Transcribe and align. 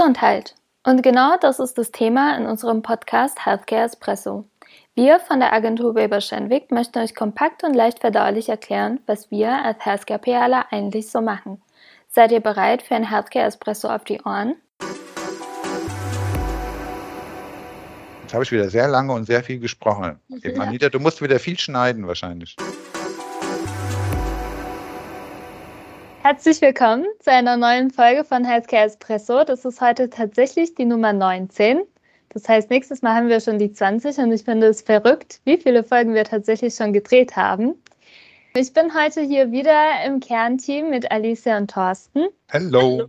Gesundheit. 0.00 0.54
Und 0.82 1.02
genau 1.02 1.36
das 1.38 1.58
ist 1.58 1.76
das 1.76 1.92
Thema 1.92 2.34
in 2.38 2.46
unserem 2.46 2.80
Podcast 2.80 3.44
Healthcare 3.44 3.84
Espresso. 3.84 4.46
Wir 4.94 5.20
von 5.20 5.40
der 5.40 5.52
Agentur 5.52 5.94
Weber 5.94 6.22
Schenwick 6.22 6.70
möchten 6.70 7.00
euch 7.00 7.14
kompakt 7.14 7.64
und 7.64 7.74
leicht 7.74 7.98
verdaulich 7.98 8.48
erklären, 8.48 9.00
was 9.04 9.30
wir 9.30 9.62
als 9.62 9.84
Healthcare 9.84 10.18
PRler 10.18 10.72
eigentlich 10.72 11.10
so 11.10 11.20
machen. 11.20 11.60
Seid 12.08 12.32
ihr 12.32 12.40
bereit 12.40 12.80
für 12.80 12.94
ein 12.94 13.10
Healthcare 13.10 13.44
Espresso 13.44 13.88
auf 13.88 14.04
die 14.04 14.22
Ohren? 14.22 14.56
Jetzt 18.22 18.32
habe 18.32 18.44
ich 18.44 18.52
wieder 18.52 18.70
sehr 18.70 18.88
lange 18.88 19.12
und 19.12 19.26
sehr 19.26 19.44
viel 19.44 19.58
gesprochen. 19.58 20.18
Anita, 20.58 20.88
du 20.88 20.98
musst 20.98 21.20
wieder 21.20 21.38
viel 21.38 21.58
schneiden 21.58 22.06
wahrscheinlich. 22.06 22.56
Herzlich 26.22 26.60
willkommen 26.60 27.06
zu 27.20 27.32
einer 27.32 27.56
neuen 27.56 27.90
Folge 27.90 28.24
von 28.24 28.44
Healthcare 28.44 28.84
Espresso. 28.84 29.42
Das 29.42 29.64
ist 29.64 29.80
heute 29.80 30.10
tatsächlich 30.10 30.74
die 30.74 30.84
Nummer 30.84 31.14
19. 31.14 31.80
Das 32.28 32.46
heißt, 32.46 32.68
nächstes 32.68 33.00
Mal 33.00 33.14
haben 33.14 33.28
wir 33.28 33.40
schon 33.40 33.58
die 33.58 33.72
20 33.72 34.18
und 34.18 34.30
ich 34.30 34.44
finde 34.44 34.66
es 34.66 34.82
verrückt, 34.82 35.40
wie 35.44 35.56
viele 35.56 35.82
Folgen 35.82 36.12
wir 36.12 36.24
tatsächlich 36.24 36.74
schon 36.74 36.92
gedreht 36.92 37.36
haben. 37.36 37.74
Ich 38.54 38.74
bin 38.74 38.94
heute 38.94 39.22
hier 39.22 39.50
wieder 39.50 40.04
im 40.04 40.20
Kernteam 40.20 40.90
mit 40.90 41.10
Alicia 41.10 41.56
und 41.56 41.70
Thorsten. 41.70 42.26
Hello. 42.48 43.08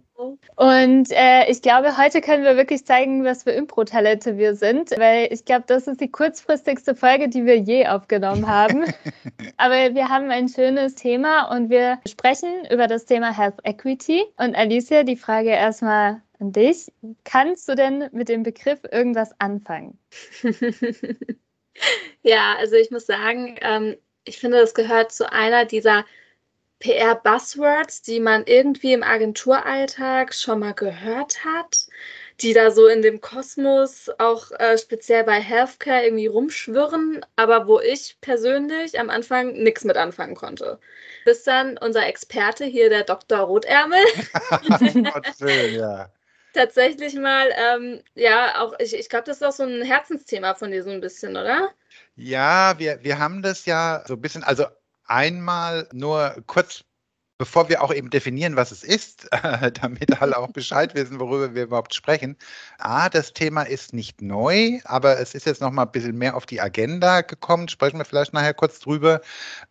Und 0.56 1.12
äh, 1.12 1.50
ich 1.50 1.62
glaube, 1.62 1.98
heute 1.98 2.22
können 2.22 2.44
wir 2.44 2.56
wirklich 2.56 2.86
zeigen, 2.86 3.24
was 3.24 3.44
für 3.44 3.52
Impro-Talente 3.52 4.38
wir 4.38 4.56
sind, 4.56 4.92
weil 4.98 5.32
ich 5.32 5.46
glaube, 5.46 5.64
das 5.68 5.88
ist 5.88 6.02
die 6.02 6.12
kurzfristigste 6.12 6.96
Folge, 6.96 7.30
die 7.30 7.46
wir 7.46 7.58
je 7.58 7.88
aufgenommen 7.88 8.48
haben. 8.48 8.86
Aber 9.58 9.96
wir 9.96 10.10
haben 10.10 10.30
ein 10.30 10.48
schönes 10.48 10.96
Thema 10.96 11.46
und 11.56 11.70
wir 11.70 12.00
sprechen 12.08 12.66
über 12.72 12.88
das 12.88 13.06
Thema 13.06 13.36
Health 13.36 13.60
Equity. 13.64 14.24
Und 14.38 14.56
Alicia, 14.56 15.04
die 15.04 15.18
Frage 15.18 15.50
erstmal 15.50 16.22
an 16.40 16.52
dich. 16.52 16.92
Kannst 17.24 17.70
du 17.70 17.76
denn 17.76 18.10
mit 18.12 18.30
dem 18.30 18.44
Begriff 18.44 18.80
irgendwas 18.92 19.34
anfangen? 19.40 19.98
ja, 22.24 22.56
also 22.60 22.76
ich 22.76 22.92
muss 22.92 23.06
sagen, 23.06 23.56
ähm, 23.62 23.96
ich 24.26 24.40
finde, 24.40 24.60
das 24.60 24.74
gehört 24.74 25.12
zu 25.12 25.32
einer 25.32 25.66
dieser 25.66 26.06
PR-Buzzwords, 26.82 28.02
die 28.02 28.20
man 28.20 28.44
irgendwie 28.46 28.94
im 28.94 29.04
Agenturalltag 29.04 30.34
schon 30.34 30.60
mal 30.60 30.74
gehört 30.74 31.46
hat, 31.46 31.88
die 32.42 32.54
da 32.54 32.72
so 32.72 32.88
in 32.88 33.02
dem 33.02 33.22
Kosmos 33.22 34.10
auch 34.18 34.52
äh, 34.60 34.78
speziell 34.78 35.24
bei 35.24 35.40
Healthcare 35.40 36.04
irgendwie 36.04 36.28
rumschwirren, 36.28 37.26
aber 37.36 37.68
wo 37.68 37.80
ich 37.80 38.18
persönlich 38.20 39.00
am 39.00 39.10
Anfang 39.10 39.54
nichts 39.54 39.84
mit 39.84 39.96
anfangen 39.96 40.36
konnte. 40.36 40.80
Bis 41.24 41.44
dann 41.44 41.78
unser 41.78 42.08
Experte 42.08 42.66
hier, 42.66 42.90
der 42.90 43.04
Dr. 43.04 43.40
Rotärmel, 43.40 44.04
ja. 45.72 46.12
tatsächlich 46.54 47.14
mal, 47.16 47.50
ähm, 47.56 48.02
ja, 48.16 48.60
auch, 48.60 48.74
ich, 48.80 48.96
ich 48.96 49.08
glaube, 49.08 49.26
das 49.26 49.38
ist 49.38 49.44
auch 49.44 49.52
so 49.52 49.64
ein 49.64 49.84
Herzensthema 49.84 50.56
von 50.56 50.72
dir 50.72 50.84
so 50.84 50.90
ein 50.90 51.02
bisschen, 51.02 51.38
oder? 51.38 51.70
Ja, 52.16 52.74
wir, 52.78 53.04
wir 53.04 53.20
haben 53.20 53.42
das 53.44 53.66
ja 53.66 54.04
so 54.08 54.16
ein 54.16 54.22
bisschen, 54.22 54.44
also 54.44 54.66
einmal 55.12 55.88
nur 55.94 56.36
kurz 56.48 56.84
bevor 57.42 57.70
wir 57.70 57.82
auch 57.82 57.92
eben 57.92 58.12
definieren, 58.12 58.56
was 58.56 58.70
es 58.70 58.84
ist, 58.84 59.28
damit 59.82 60.22
alle 60.22 60.38
auch 60.38 60.52
Bescheid 60.52 60.94
wissen, 60.94 61.20
worüber 61.20 61.56
wir 61.56 61.64
überhaupt 61.64 61.96
sprechen. 61.96 62.38
A, 62.78 63.10
das 63.10 63.34
Thema 63.34 63.64
ist 63.64 63.96
nicht 63.96 64.22
neu, 64.22 64.78
aber 64.84 65.20
es 65.20 65.34
ist 65.34 65.48
jetzt 65.48 65.60
noch 65.60 65.72
mal 65.72 65.86
ein 65.86 65.92
bisschen 65.92 66.16
mehr 66.20 66.36
auf 66.36 66.46
die 66.46 66.62
Agenda 66.62 67.22
gekommen. 67.22 67.68
Sprechen 67.68 67.98
wir 67.98 68.06
vielleicht 68.06 68.34
nachher 68.34 68.54
kurz 68.54 68.78
drüber. 68.78 69.22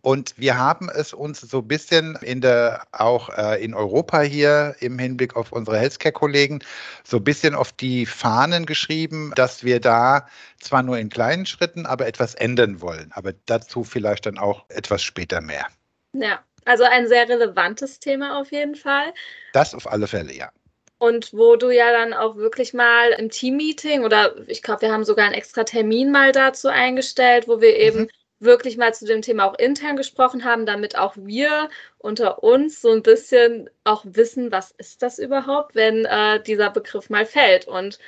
Und 0.01 0.35
wir 0.37 0.59
haben 0.59 0.89
es 0.89 1.13
uns 1.13 1.43
so 1.43 1.59
ein 1.59 1.69
bisschen 1.69 2.17
in 2.23 2.41
der, 2.41 2.89
auch 2.91 3.29
äh, 3.39 3.63
in 3.65 3.73
Europa 3.73 4.23
hier 4.23 4.75
im 4.81 4.99
Hinblick 4.99 5.37
auf 5.37 5.53
unsere 5.53 5.79
Healthcare-Kollegen 5.79 6.65
so 7.05 7.19
ein 7.19 7.25
bisschen 7.25 7.55
auf 7.55 7.71
die 7.71 8.05
Fahnen 8.05 8.67
geschrieben, 8.67 9.31
dass 9.37 9.63
wir 9.63 9.79
da 9.79 10.27
zwar 10.59 10.83
nur 10.83 10.99
in 10.99 11.09
kleinen 11.09 11.47
Schritten, 11.47 11.87
aber 11.87 12.09
etwas 12.09 12.35
ändern 12.35 12.81
wollen. 12.81 13.13
Aber 13.15 13.33
dazu 13.47 13.85
vielleicht 13.85 14.27
dann 14.27 14.39
auch 14.39 14.65
etwas 14.71 15.05
später 15.05 15.41
mehr. 15.41 15.69
Ja, 16.13 16.41
also 16.71 16.85
ein 16.85 17.09
sehr 17.09 17.29
relevantes 17.29 17.99
Thema 17.99 18.41
auf 18.41 18.53
jeden 18.53 18.77
Fall. 18.77 19.13
Das 19.53 19.75
auf 19.75 19.91
alle 19.91 20.07
Fälle, 20.07 20.33
ja. 20.33 20.53
Und 20.99 21.33
wo 21.33 21.57
du 21.57 21.71
ja 21.71 21.91
dann 21.91 22.13
auch 22.13 22.37
wirklich 22.37 22.75
mal 22.75 23.11
im 23.19 23.29
Teammeeting 23.29 24.05
oder 24.05 24.37
ich 24.49 24.63
glaube, 24.63 24.83
wir 24.83 24.93
haben 24.93 25.05
sogar 25.05 25.27
einen 25.27 25.35
extra 25.35 25.65
Termin 25.65 26.13
mal 26.13 26.31
dazu 26.31 26.69
eingestellt, 26.69 27.49
wo 27.49 27.61
wir 27.61 27.77
eben 27.77 28.03
mhm. 28.03 28.09
wirklich 28.39 28.77
mal 28.77 28.95
zu 28.95 29.05
dem 29.05 29.21
Thema 29.21 29.47
auch 29.47 29.59
intern 29.59 29.97
gesprochen 29.97 30.45
haben, 30.45 30.65
damit 30.65 30.97
auch 30.97 31.15
wir 31.17 31.71
unter 31.99 32.45
uns 32.45 32.81
so 32.81 32.93
ein 32.93 33.03
bisschen 33.03 33.69
auch 33.83 34.05
wissen, 34.07 34.53
was 34.53 34.71
ist 34.79 35.03
das 35.03 35.19
überhaupt, 35.19 35.75
wenn 35.75 36.05
äh, 36.05 36.41
dieser 36.41 36.71
Begriff 36.71 37.11
mal 37.11 37.27
fällt. 37.27 37.67
Und 37.67 37.99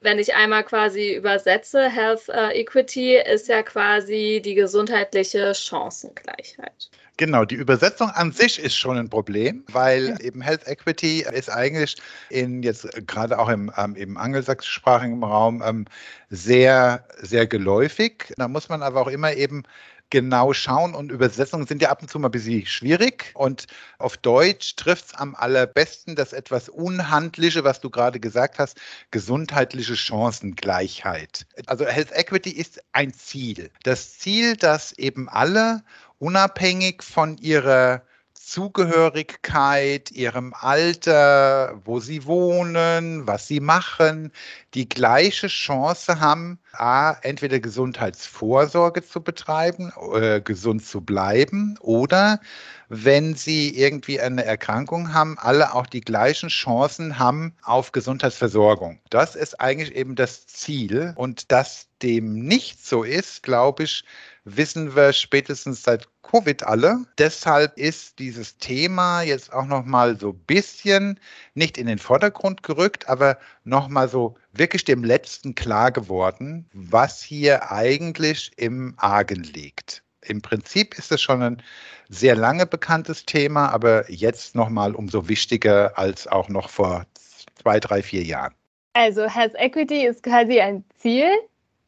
wenn 0.00 0.18
ich 0.18 0.34
einmal 0.34 0.64
quasi 0.64 1.14
übersetze, 1.14 1.88
Health 1.88 2.28
äh, 2.28 2.58
Equity 2.60 3.16
ist 3.16 3.48
ja 3.48 3.62
quasi 3.62 4.40
die 4.44 4.54
gesundheitliche 4.54 5.54
Chancengleichheit. 5.54 6.90
Genau, 7.18 7.44
die 7.44 7.56
Übersetzung 7.56 8.08
an 8.08 8.32
sich 8.32 8.58
ist 8.58 8.74
schon 8.74 8.96
ein 8.96 9.10
Problem, 9.10 9.62
weil 9.70 10.16
eben 10.22 10.40
Health 10.40 10.66
Equity 10.66 11.26
ist 11.30 11.50
eigentlich 11.50 11.96
in 12.30 12.62
jetzt 12.62 12.88
gerade 13.06 13.38
auch 13.38 13.50
im, 13.50 13.70
ähm, 13.76 13.94
im 13.94 14.16
angelsächsischsprachigen 14.16 15.22
Raum 15.22 15.62
ähm, 15.62 15.84
sehr, 16.30 17.04
sehr 17.18 17.46
geläufig. 17.46 18.32
Da 18.38 18.48
muss 18.48 18.70
man 18.70 18.82
aber 18.82 19.02
auch 19.02 19.08
immer 19.08 19.34
eben 19.34 19.64
genau 20.10 20.52
schauen 20.52 20.94
und 20.94 21.10
Übersetzungen 21.10 21.66
sind 21.66 21.80
ja 21.80 21.90
ab 21.90 22.02
und 22.02 22.08
zu 22.08 22.18
mal 22.18 22.28
ein 22.28 22.32
bisschen 22.32 22.66
schwierig. 22.66 23.30
Und 23.34 23.66
auf 23.98 24.16
Deutsch 24.16 24.76
trifft 24.76 25.06
es 25.06 25.14
am 25.14 25.34
allerbesten 25.34 26.16
das 26.16 26.32
etwas 26.32 26.68
Unhandliche, 26.68 27.64
was 27.64 27.80
du 27.80 27.90
gerade 27.90 28.20
gesagt 28.20 28.58
hast, 28.58 28.78
gesundheitliche 29.10 29.96
Chancengleichheit. 29.96 31.46
Also 31.66 31.86
Health 31.86 32.12
Equity 32.12 32.50
ist 32.50 32.82
ein 32.92 33.14
Ziel. 33.14 33.70
Das 33.84 34.18
Ziel, 34.18 34.56
dass 34.56 34.92
eben 34.92 35.28
alle 35.28 35.82
unabhängig 36.18 37.02
von 37.02 37.38
ihrer 37.38 38.02
Zugehörigkeit, 38.50 40.10
ihrem 40.10 40.54
Alter, 40.54 41.80
wo 41.84 42.00
sie 42.00 42.26
wohnen, 42.26 43.24
was 43.26 43.46
sie 43.46 43.60
machen, 43.60 44.32
die 44.74 44.88
gleiche 44.88 45.46
Chance 45.46 46.18
haben, 46.18 46.58
a, 46.72 47.16
entweder 47.22 47.60
Gesundheitsvorsorge 47.60 49.04
zu 49.04 49.22
betreiben, 49.22 49.92
äh, 50.14 50.40
gesund 50.40 50.84
zu 50.84 51.00
bleiben 51.00 51.76
oder 51.80 52.40
wenn 52.88 53.34
sie 53.34 53.76
irgendwie 53.76 54.20
eine 54.20 54.44
Erkrankung 54.44 55.14
haben, 55.14 55.38
alle 55.38 55.74
auch 55.74 55.86
die 55.86 56.00
gleichen 56.00 56.48
Chancen 56.48 57.18
haben 57.18 57.54
auf 57.62 57.92
Gesundheitsversorgung. 57.92 58.98
Das 59.10 59.36
ist 59.36 59.60
eigentlich 59.60 59.94
eben 59.94 60.16
das 60.16 60.46
Ziel. 60.46 61.12
Und 61.16 61.52
dass 61.52 61.86
dem 62.02 62.34
nicht 62.34 62.84
so 62.84 63.04
ist, 63.04 63.42
glaube 63.42 63.84
ich, 63.84 64.04
wissen 64.44 64.96
wir 64.96 65.12
spätestens 65.12 65.82
seit 65.82 66.08
Covid 66.22 66.62
alle. 66.62 67.04
Deshalb 67.18 67.76
ist 67.76 68.18
dieses 68.18 68.58
Thema 68.58 69.22
jetzt 69.22 69.52
auch 69.52 69.66
noch 69.66 69.84
mal 69.84 70.18
so 70.18 70.30
ein 70.30 70.38
bisschen 70.46 71.20
nicht 71.54 71.78
in 71.78 71.86
den 71.86 71.98
Vordergrund 71.98 72.62
gerückt, 72.62 73.08
aber 73.08 73.38
noch 73.64 73.88
mal 73.88 74.08
so 74.08 74.36
wirklich 74.52 74.84
dem 74.84 75.04
letzten 75.04 75.54
klar 75.54 75.90
geworden, 75.90 76.68
was 76.72 77.22
hier 77.22 77.70
eigentlich 77.70 78.50
im 78.56 78.94
Argen 78.96 79.42
liegt. 79.42 80.02
Im 80.22 80.42
Prinzip 80.42 80.98
ist 80.98 81.12
es 81.12 81.22
schon 81.22 81.42
ein 81.42 81.62
sehr 82.08 82.34
lange 82.34 82.66
bekanntes 82.66 83.24
Thema, 83.24 83.68
aber 83.68 84.10
jetzt 84.10 84.54
noch 84.54 84.68
mal 84.68 84.94
umso 84.94 85.28
wichtiger 85.28 85.96
als 85.98 86.26
auch 86.26 86.48
noch 86.48 86.68
vor 86.68 87.06
zwei, 87.54 87.80
drei, 87.80 88.02
vier 88.02 88.22
Jahren. 88.22 88.54
Also 88.92 89.28
Health 89.28 89.54
Equity 89.56 90.06
ist 90.06 90.22
quasi 90.22 90.60
ein 90.60 90.84
Ziel, 90.98 91.30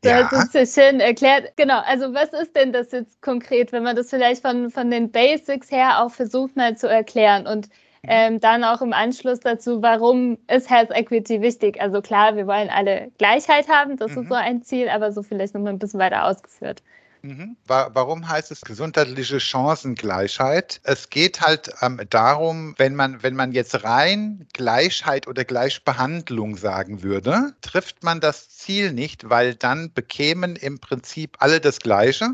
Du 0.03 0.09
ja. 0.09 0.29
hast 0.33 0.55
es 0.57 0.75
schön 0.75 0.99
erklärt. 0.99 1.53
Genau, 1.57 1.81
also 1.83 2.13
was 2.13 2.31
ist 2.31 2.57
denn 2.57 2.73
das 2.73 2.91
jetzt 2.91 3.23
konkret, 3.23 3.71
wenn 3.71 3.85
man 3.85 3.95
das 3.95 4.11
vielleicht 4.11 4.43
von, 4.43 4.69
von 4.69 4.91
den 4.91 5.13
Basics 5.13 5.71
her 5.71 6.03
auch 6.03 6.11
versucht 6.11 6.57
mal 6.57 6.77
zu 6.77 6.89
erklären 6.89 7.47
und. 7.47 7.69
Ähm, 8.05 8.41
dann 8.41 8.65
auch 8.65 8.83
im 8.83 8.93
Anschluss 8.93 9.41
dazu, 9.41 9.83
warum 9.83 10.39
ist 10.49 10.69
Health 10.69 10.91
Equity 10.91 11.41
wichtig? 11.41 11.81
Also 11.81 12.03
klar, 12.03 12.37
wir 12.37 12.47
wollen 12.47 12.69
alle 12.69 13.13
Gleichheit 13.19 13.69
haben, 13.69 13.97
das 13.97 14.13
mhm. 14.13 14.23
ist 14.23 14.29
so 14.29 14.35
ein 14.35 14.63
Ziel, 14.63 14.89
aber 14.89 15.13
so 15.13 15.23
vielleicht 15.23 15.55
noch 15.55 15.61
mal 15.61 15.71
ein 15.71 15.79
bisschen 15.79 16.01
weiter 16.01 16.25
ausgeführt. 16.25 16.83
Mhm. 17.25 17.57
Warum 17.69 18.29
heißt 18.29 18.51
es 18.51 18.63
gesundheitliche 18.63 19.39
Chancengleichheit? 19.39 20.81
Es 20.83 21.09
geht 21.09 21.41
halt 21.41 21.71
ähm, 21.81 22.01
darum, 22.11 22.75
wenn 22.79 22.97
man, 22.97 23.23
wenn 23.23 23.37
man 23.37 23.53
jetzt 23.53 23.85
rein 23.85 24.49
Gleichheit 24.53 25.29
oder 25.29 25.45
Gleichbehandlung 25.45 26.57
sagen 26.57 27.05
würde, 27.05 27.55
trifft 27.61 28.03
man 28.03 28.21
das 28.21 28.49
Ziel 28.49 28.93
nicht, 28.93 29.31
weil 29.31 29.55
dann 29.55 29.93
bekämen 29.93 30.57
im 30.57 30.81
Prinzip 30.81 31.37
alle 31.39 31.61
das 31.61 31.79
Gleiche 31.79 32.31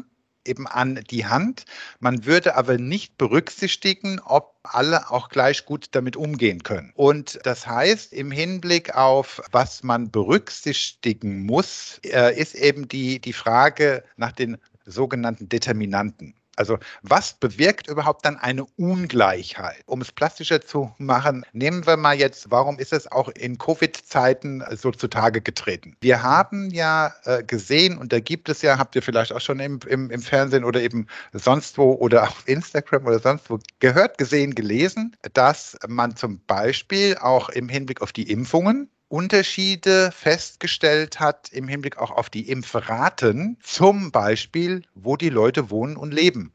eben 0.49 0.67
an 0.67 1.05
die 1.11 1.27
Hand. 1.27 1.65
Man 2.01 2.25
würde 2.25 2.57
aber 2.57 2.79
nicht 2.79 3.19
berücksichtigen, 3.19 4.21
ob 4.21 4.57
alle 4.63 5.11
auch 5.11 5.29
gleich 5.29 5.65
gut 5.65 5.89
damit 5.93 6.17
umgehen 6.17 6.63
können. 6.63 6.93
Und 6.95 7.39
das 7.45 7.67
heißt, 7.67 8.13
im 8.13 8.31
Hinblick 8.31 8.95
auf, 8.95 9.41
was 9.53 9.83
man 9.83 10.11
berücksichtigen 10.11 11.45
muss, 11.45 12.01
äh, 12.05 12.39
ist 12.39 12.55
eben 12.55 12.89
die, 12.89 13.21
die 13.21 13.33
Frage 13.33 14.05
nach 14.17 14.33
den 14.33 14.59
sogenannten 14.85 15.49
Determinanten. 15.49 16.35
Also 16.59 16.79
was 17.03 17.35
bewirkt 17.35 17.89
überhaupt 17.89 18.25
dann 18.25 18.37
eine 18.37 18.65
Ungleichheit? 18.77 19.83
Um 19.87 20.01
es 20.01 20.11
plastischer 20.11 20.61
zu 20.61 20.93
machen, 20.99 21.47
nehmen 21.53 21.87
wir 21.87 21.97
mal 21.97 22.19
jetzt, 22.19 22.51
warum 22.51 22.79
ist 22.79 22.93
es 22.93 23.11
auch 23.11 23.29
in 23.29 23.59
Covid-Zeiten 23.59 24.65
so 24.77 24.91
zutage 24.91 25.41
getreten? 25.41 25.97
Wir 26.01 26.23
haben 26.23 26.71
ja 26.71 27.15
äh, 27.25 27.45
gesehen, 27.45 27.97
und 27.97 28.13
da 28.13 28.19
gibt 28.19 28.49
es 28.49 28.63
ja, 28.63 28.77
habt 28.77 28.97
ihr 28.97 29.03
vielleicht 29.03 29.33
auch 29.33 29.41
schon 29.41 29.61
im, 29.61 29.79
im, 29.87 30.11
im 30.11 30.21
Fernsehen 30.21 30.65
oder 30.65 30.81
eben 30.81 31.07
sonst 31.33 31.79
wo 31.79 31.93
oder 31.93 32.25
auf 32.25 32.43
Instagram 32.47 33.07
oder 33.07 33.21
sonst 33.21 33.49
wo 33.49 33.61
gehört, 33.79 34.19
gesehen, 34.19 34.55
gelesen, 34.55 35.17
dass 35.35 35.79
man 35.87 36.17
zum 36.17 36.41
Beispiel 36.47 37.17
auch 37.19 37.51
im 37.51 37.69
Hinblick 37.69 38.03
auf 38.03 38.13
die 38.13 38.31
Impfungen 38.31 38.91
Unterschiede 39.09 40.13
festgestellt 40.13 41.19
hat 41.19 41.49
im 41.51 41.67
Hinblick 41.67 41.97
auch 41.97 42.11
auf 42.11 42.29
die 42.29 42.49
Impfraten, 42.49 43.57
zum 43.63 44.13
Beispiel, 44.13 44.83
wo 44.95 45.17
die 45.17 45.31
Leute 45.31 45.71
wohnen 45.71 45.97
und 45.97 46.13
leben 46.13 46.53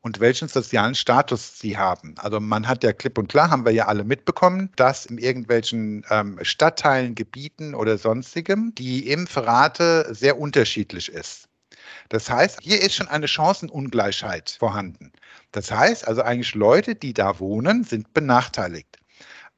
und 0.00 0.18
welchen 0.18 0.48
sozialen 0.48 0.96
Status 0.96 1.60
sie 1.60 1.78
haben. 1.78 2.16
Also 2.18 2.40
man 2.40 2.66
hat 2.66 2.82
ja 2.82 2.92
klipp 2.92 3.18
und 3.18 3.28
klar, 3.28 3.50
haben 3.50 3.64
wir 3.64 3.72
ja 3.72 3.86
alle 3.86 4.02
mitbekommen, 4.02 4.70
dass 4.74 5.06
in 5.06 5.18
irgendwelchen 5.18 6.04
ähm, 6.10 6.38
Stadtteilen, 6.42 7.14
Gebieten 7.14 7.74
oder 7.74 7.96
sonstigem 7.96 8.74
die 8.74 9.08
Impfrate 9.08 10.12
sehr 10.12 10.40
unterschiedlich 10.40 11.08
ist. 11.08 11.48
Das 12.08 12.28
heißt, 12.28 12.58
hier 12.62 12.82
ist 12.82 12.94
schon 12.94 13.08
eine 13.08 13.28
Chancenungleichheit 13.28 14.56
vorhanden. 14.58 15.12
Das 15.52 15.70
heißt 15.70 16.06
also 16.08 16.22
eigentlich 16.22 16.54
Leute, 16.54 16.96
die 16.96 17.14
da 17.14 17.38
wohnen, 17.38 17.84
sind 17.84 18.12
benachteiligt 18.12 19.01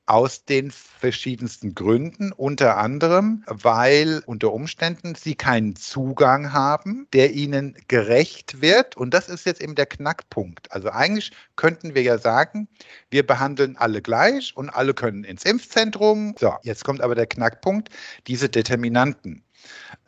aus 0.07 0.45
den 0.45 0.71
verschiedensten 0.71 1.75
Gründen, 1.75 2.33
unter 2.33 2.77
anderem, 2.77 3.45
weil 3.47 4.23
unter 4.27 4.53
Umständen 4.53 5.15
sie 5.15 5.35
keinen 5.35 5.77
Zugang 5.77 6.53
haben, 6.53 7.07
der 7.13 7.33
ihnen 7.33 7.77
gerecht 7.89 8.61
wird. 8.61 8.97
Und 8.97 9.15
das 9.15 9.29
ist 9.29 9.47
jetzt 9.47 9.63
eben 9.63 9.75
der 9.75 9.87
Knackpunkt. 9.87 10.73
Also 10.73 10.91
eigentlich 10.91 11.31
könnten 11.57 11.95
wir 11.95 12.03
ja 12.03 12.19
sagen, 12.19 12.69
wir 13.11 13.27
behandeln 13.27 13.77
alle 13.77 14.03
gleich 14.03 14.57
und 14.57 14.71
alle 14.71 14.95
können 14.95 15.25
ins 15.25 15.45
Impfzentrum. 15.45 16.35
So, 16.39 16.55
jetzt 16.63 16.85
kommt 16.85 17.01
aber 17.01 17.15
der 17.15 17.27
Knackpunkt, 17.27 17.91
diese 18.27 18.49
Determinanten 18.49 19.44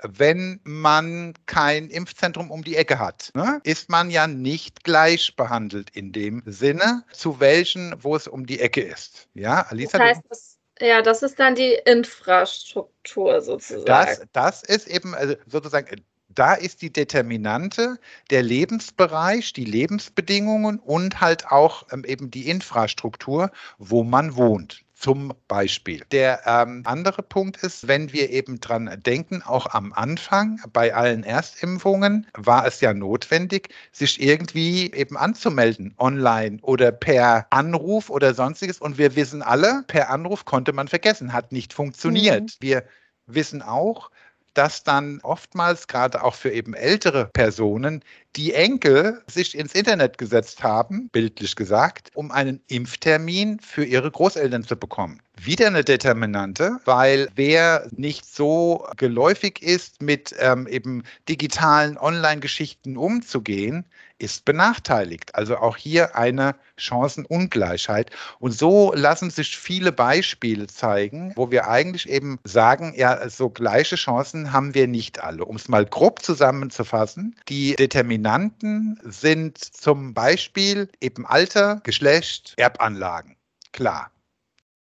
wenn 0.03 0.61
man 0.65 1.35
kein 1.47 1.89
Impfzentrum 1.91 2.51
um 2.51 2.63
die 2.65 2.77
Ecke 2.77 2.99
hat, 2.99 3.31
ne, 3.35 3.61
ist 3.65 3.89
man 3.89 4.11
ja 4.11 4.27
nicht 4.27 4.85
gleich 4.85 5.37
behandelt 5.37 5.91
in 5.91 6.13
dem 6.13 6.43
Sinne, 6.47 7.05
zu 7.13 7.41
welchen, 7.41 7.95
wo 7.99 8.17
es 8.17 8.29
um 8.29 8.47
die 8.47 8.61
Ecke 8.61 8.83
ist. 8.83 9.29
Ja, 9.35 9.67
Alisa. 9.69 9.99
Das 9.99 10.07
heißt, 10.07 10.23
das, 10.29 10.59
ja, 10.81 11.03
das 11.03 11.23
ist 11.23 11.39
dann 11.39 11.55
die 11.55 11.79
Infrastruktur 11.85 13.41
sozusagen. 13.41 13.87
Das, 13.87 14.23
das 14.33 14.63
ist 14.63 14.87
eben 14.87 15.15
also 15.15 15.35
sozusagen 15.47 16.03
da 16.29 16.55
ist 16.55 16.83
die 16.83 16.93
Determinante 16.93 17.99
der 18.31 18.43
Lebensbereich, 18.43 19.53
die 19.55 19.65
Lebensbedingungen 19.65 20.79
und 20.79 21.21
halt 21.21 21.47
auch 21.47 21.87
ähm, 21.93 22.05
eben 22.05 22.31
die 22.31 22.49
Infrastruktur, 22.49 23.51
wo 23.79 24.05
man 24.05 24.37
wohnt 24.37 24.86
zum 24.99 25.35
Beispiel. 25.47 26.03
Der 26.11 26.41
ähm, 26.47 26.83
andere 26.85 27.23
Punkt 27.23 27.59
ist, 27.59 27.87
wenn 27.87 28.13
wir 28.13 28.31
eben 28.31 28.61
dran 28.61 28.91
denken, 29.05 29.43
auch 29.43 29.67
am 29.67 29.93
Anfang 29.93 30.59
bei 30.73 30.95
allen 30.95 31.23
Erstimpfungen 31.23 32.27
war 32.35 32.67
es 32.67 32.81
ja 32.81 32.95
notwendig, 32.95 33.69
sich 33.93 34.21
irgendwie 34.21 34.91
eben 34.93 35.17
anzumelden, 35.17 35.95
online 35.99 36.59
oder 36.63 36.93
per 36.93 37.47
Anruf 37.51 38.09
oder 38.09 38.33
sonstiges. 38.33 38.81
Und 38.81 38.97
wir 38.97 39.17
wissen 39.17 39.43
alle, 39.43 39.85
per 39.87 40.09
Anruf 40.09 40.47
konnte 40.47 40.73
man 40.73 40.89
vergessen, 40.89 41.35
hat 41.35 41.53
nicht 41.53 41.75
funktioniert. 41.75 42.43
Mhm. 42.43 42.57
Wir 42.61 42.85
wissen 43.27 43.61
auch, 43.61 44.11
dass 44.57 44.83
dann 44.83 45.21
oftmals 45.23 45.87
gerade 45.87 46.23
auch 46.23 46.35
für 46.35 46.51
eben 46.51 46.75
ältere 46.75 47.27
Personen 47.27 48.03
die 48.37 48.55
Enkel 48.55 49.23
sich 49.27 49.57
ins 49.57 49.75
Internet 49.75 50.19
gesetzt 50.19 50.63
haben, 50.63 51.09
bildlich 51.11 51.57
gesagt, 51.57 52.11
um 52.15 52.31
einen 52.31 52.61
Impftermin 52.69 53.61
für 53.61 53.85
ihre 53.85 54.11
Großeltern 54.11 54.65
zu 54.65 54.77
bekommen. 54.77 55.21
Wieder 55.39 55.67
eine 55.67 55.85
Determinante, 55.85 56.79
weil 56.85 57.29
wer 57.35 57.87
nicht 57.93 58.25
so 58.25 58.87
geläufig 58.97 59.63
ist, 59.63 60.03
mit 60.03 60.35
ähm, 60.39 60.67
eben 60.67 61.03
digitalen 61.29 61.99
Online-Geschichten 61.99 62.97
umzugehen, 62.97 63.85
ist 64.19 64.45
benachteiligt. 64.45 65.35
Also 65.35 65.57
auch 65.59 65.77
hier 65.77 66.17
eine 66.17 66.55
Chancenungleichheit. 66.77 68.11
Und 68.39 68.53
so 68.53 68.93
lassen 68.95 69.31
sich 69.31 69.57
viele 69.57 69.93
Beispiele 69.93 70.67
zeigen, 70.67 71.33
wo 71.37 71.51
wir 71.51 71.69
eigentlich 71.69 72.09
eben 72.09 72.39
sagen, 72.45 72.95
ja, 72.97 73.29
so 73.29 73.51
gleiche 73.51 73.97
Chancen 73.97 74.53
haben 74.53 74.75
wir 74.75 74.87
nicht 74.87 75.21
alle. 75.23 75.45
Um 75.45 75.57
es 75.57 75.69
mal 75.69 75.85
grob 75.85 76.23
zusammenzufassen, 76.23 77.37
die 77.49 77.75
Determinanten 77.77 78.99
sind 79.05 79.59
zum 79.59 80.15
Beispiel 80.15 80.89
eben 81.01 81.27
Alter, 81.27 81.81
Geschlecht, 81.83 82.55
Erbanlagen. 82.57 83.37
Klar. 83.73 84.11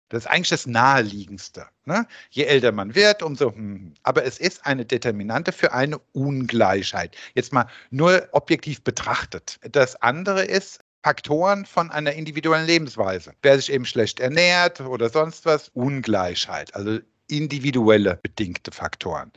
Das 0.10 0.26
ist 0.26 0.28
eigentlich 0.30 0.50
das 0.50 0.68
Naheliegendste. 0.68 1.68
Ne? 1.86 2.06
Je 2.32 2.44
älter 2.44 2.72
man 2.72 2.96
wird, 2.96 3.24
umso. 3.24 3.54
Hm. 3.54 3.94
Aber 4.04 4.26
es 4.26 4.40
ist 4.40 4.66
eine 4.66 4.86
Determinante 4.86 5.52
für 5.52 5.72
eine 5.72 6.00
Ungleichheit. 6.14 7.16
Jetzt 7.36 7.54
mal 7.54 7.68
nur 7.92 8.28
objektiv 8.32 8.84
betrachtet. 8.84 9.60
Das 9.62 9.96
andere 10.02 10.44
ist, 10.44 10.80
Faktoren 11.02 11.66
von 11.66 11.90
einer 11.92 12.12
individuellen 12.14 12.68
Lebensweise. 12.68 13.34
Wer 13.42 13.58
sich 13.58 13.72
eben 13.72 13.86
schlecht 13.86 14.20
ernährt 14.20 14.82
oder 14.82 15.10
sonst 15.10 15.46
was, 15.46 15.70
Ungleichheit. 15.70 16.76
Also 16.76 17.00
individuelle 17.30 18.20
bedingte 18.22 18.72
Faktoren. 18.72 19.32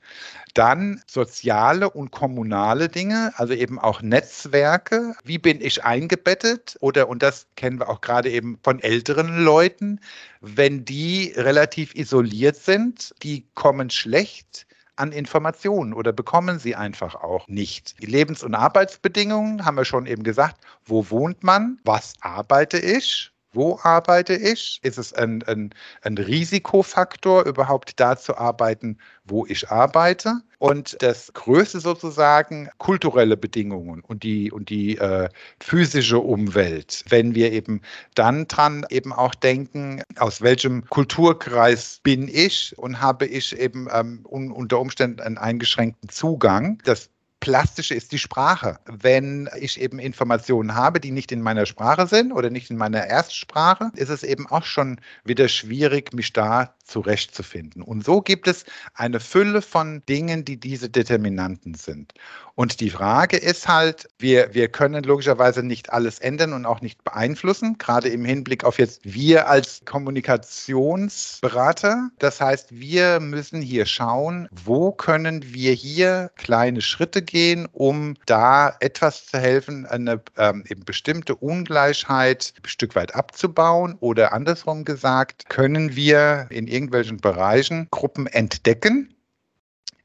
Dann 0.55 1.03
soziale 1.07 1.91
und 1.91 2.11
kommunale 2.11 2.89
Dinge, 2.89 3.33
also 3.37 3.55
eben 3.55 3.79
auch 3.79 4.03
Netzwerke. 4.03 5.15
Wie 5.25 5.39
bin 5.39 5.61
ich 5.61 5.85
eingebettet? 5.85 6.77
Oder, 6.81 7.09
und 7.09 7.23
das 7.23 7.47
kennen 7.57 7.79
wir 7.79 7.89
auch 7.89 8.01
gerade 8.01 8.31
eben 8.31 8.59
von 8.63 8.81
älteren 8.81 9.45
Leuten, 9.45 10.01
wenn 10.41 10.85
die 10.85 11.33
relativ 11.37 11.95
isoliert 11.95 12.57
sind, 12.57 13.15
die 13.23 13.47
kommen 13.55 13.91
schlecht 13.91 14.67
an 14.97 15.13
Informationen 15.13 15.95
oder 15.95 16.13
bekommen 16.13 16.59
sie 16.59 16.77
einfach 16.77 17.15
auch 17.15 17.49
nicht. 17.49 18.01
Die 18.03 18.07
Lebens- 18.07 18.43
und 18.43 18.55
Arbeitsbedingungen 18.55 19.65
haben 19.65 19.77
wir 19.77 19.85
schon 19.85 20.07
eben 20.07 20.23
gesagt. 20.23 20.61
Wo 20.85 21.11
wohnt 21.11 21.43
man? 21.43 21.81
Was 21.85 22.15
arbeite 22.21 22.79
ich? 22.79 23.32
Wo 23.55 23.79
arbeite 23.83 24.35
ich? 24.35 24.81
Ist 24.83 24.97
es 24.97 25.13
ein, 25.13 25.43
ein, 25.43 25.75
ein 26.01 26.17
Risikofaktor, 26.17 27.45
überhaupt 27.45 28.01
da 28.01 28.17
zu 28.17 28.37
arbeiten, 28.39 28.97
wo 29.25 29.45
ich 29.47 29.71
arbeite? 29.71 30.41
Und 30.59 30.97
das 31.03 31.31
Größte 31.35 31.81
sozusagen 31.81 32.71
kulturelle 32.79 33.37
Bedingungen 33.37 34.01
und 34.01 34.23
die, 34.23 34.51
und 34.51 34.71
die 34.71 34.97
äh, 34.97 35.29
physische 35.61 36.19
Umwelt. 36.19 37.05
Wenn 37.09 37.35
wir 37.35 37.53
eben 37.53 37.83
dann 38.15 38.49
dran 38.49 38.87
eben 38.89 39.13
auch 39.13 39.35
denken, 39.35 40.03
aus 40.17 40.41
welchem 40.41 40.87
Kulturkreis 40.89 42.01
bin 42.03 42.29
ich 42.29 42.79
und 42.79 43.03
habe 43.03 43.27
ich 43.27 43.59
eben 43.59 43.87
ähm, 43.93 44.25
unter 44.25 44.81
Umständen 44.81 45.21
einen 45.21 45.37
eingeschränkten 45.37 46.09
Zugang. 46.09 46.81
Das 46.85 47.11
Plastische 47.43 47.97
ist 47.97 48.13
die 48.13 48.21
Sprache. 48.21 48.79
Wenn 48.87 49.51
ich 49.59 49.81
eben 49.81 49.99
Informationen 49.99 50.77
habe, 50.77 51.01
die 51.01 51.11
nicht 51.11 51.33
in 51.33 51.43
meiner 51.43 51.67
Sprache 51.67 52.07
sind 52.07 52.31
oder 52.31 52.51
nicht 52.51 52.71
in 52.71 52.77
meiner 52.77 53.05
Erstsprache, 53.05 53.91
ist 53.97 54.11
es 54.11 54.23
eben 54.23 54.47
auch 54.47 54.65
schon 54.65 55.01
wieder 55.25 55.49
schwierig, 55.49 56.15
mich 56.15 56.33
da 56.33 56.73
zurechtzufinden. 56.85 57.83
Und 57.83 58.05
so 58.05 58.21
gibt 58.21 58.47
es 58.47 58.65
eine 58.95 59.19
Fülle 59.19 59.61
von 59.61 60.05
Dingen, 60.09 60.45
die 60.45 60.61
diese 60.61 60.89
Determinanten 60.89 61.75
sind. 61.75 62.15
Und 62.55 62.81
die 62.81 62.91
Frage 62.91 63.39
ist 63.39 63.67
halt, 63.67 64.11
wir, 64.19 64.53
wir 64.53 64.69
können 64.69 65.03
logischerweise 65.05 65.63
nicht 65.63 65.91
alles 65.91 66.19
ändern 66.19 66.53
und 66.53 66.67
auch 66.67 66.83
nicht 66.83 67.03
beeinflussen, 67.03 67.79
gerade 67.79 68.09
im 68.09 68.27
Hinblick 68.27 68.65
auf 68.65 68.79
jetzt 68.79 69.01
wir 69.03 69.49
als 69.49 69.81
Kommunikationsberater. 69.87 72.11
Das 72.19 72.43
heißt, 72.43 72.79
wir 72.79 73.21
müssen 73.21 73.63
hier 73.63 73.87
schauen, 73.87 74.49
wo 74.51 74.93
können 74.93 75.55
wir 75.55 75.73
hier 75.73 76.31
kleine 76.37 76.83
Schritte 76.83 77.23
gehen, 77.23 77.32
um 77.73 78.15
da 78.27 78.77
etwas 78.81 79.27
zu 79.27 79.39
helfen, 79.39 79.87
eine 79.87 80.21
ähm, 80.37 80.65
eben 80.69 80.85
bestimmte 80.85 81.35
Ungleichheit 81.35 82.53
ein 82.63 82.69
Stück 82.69 82.95
weit 82.95 83.15
abzubauen? 83.15 83.97
Oder 84.01 84.33
andersrum 84.33 84.85
gesagt, 84.85 85.49
können 85.49 85.97
wir 85.97 86.47
in 86.51 86.67
irgendwelchen 86.67 87.19
Bereichen 87.19 87.89
Gruppen 87.91 88.27
entdecken, 88.27 89.15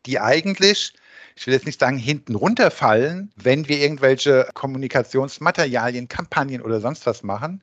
die 0.06 0.20
eigentlich 0.20 0.94
ich 1.38 1.46
will 1.46 1.54
jetzt 1.54 1.68
nicht 1.68 1.80
sagen, 1.80 1.98
hinten 1.98 2.34
runterfallen, 2.34 3.32
wenn 3.36 3.68
wir 3.68 3.78
irgendwelche 3.78 4.50
Kommunikationsmaterialien, 4.56 6.08
Kampagnen 6.08 6.62
oder 6.62 6.82
sonst 6.82 7.06
was 7.06 7.22
machen, 7.22 7.62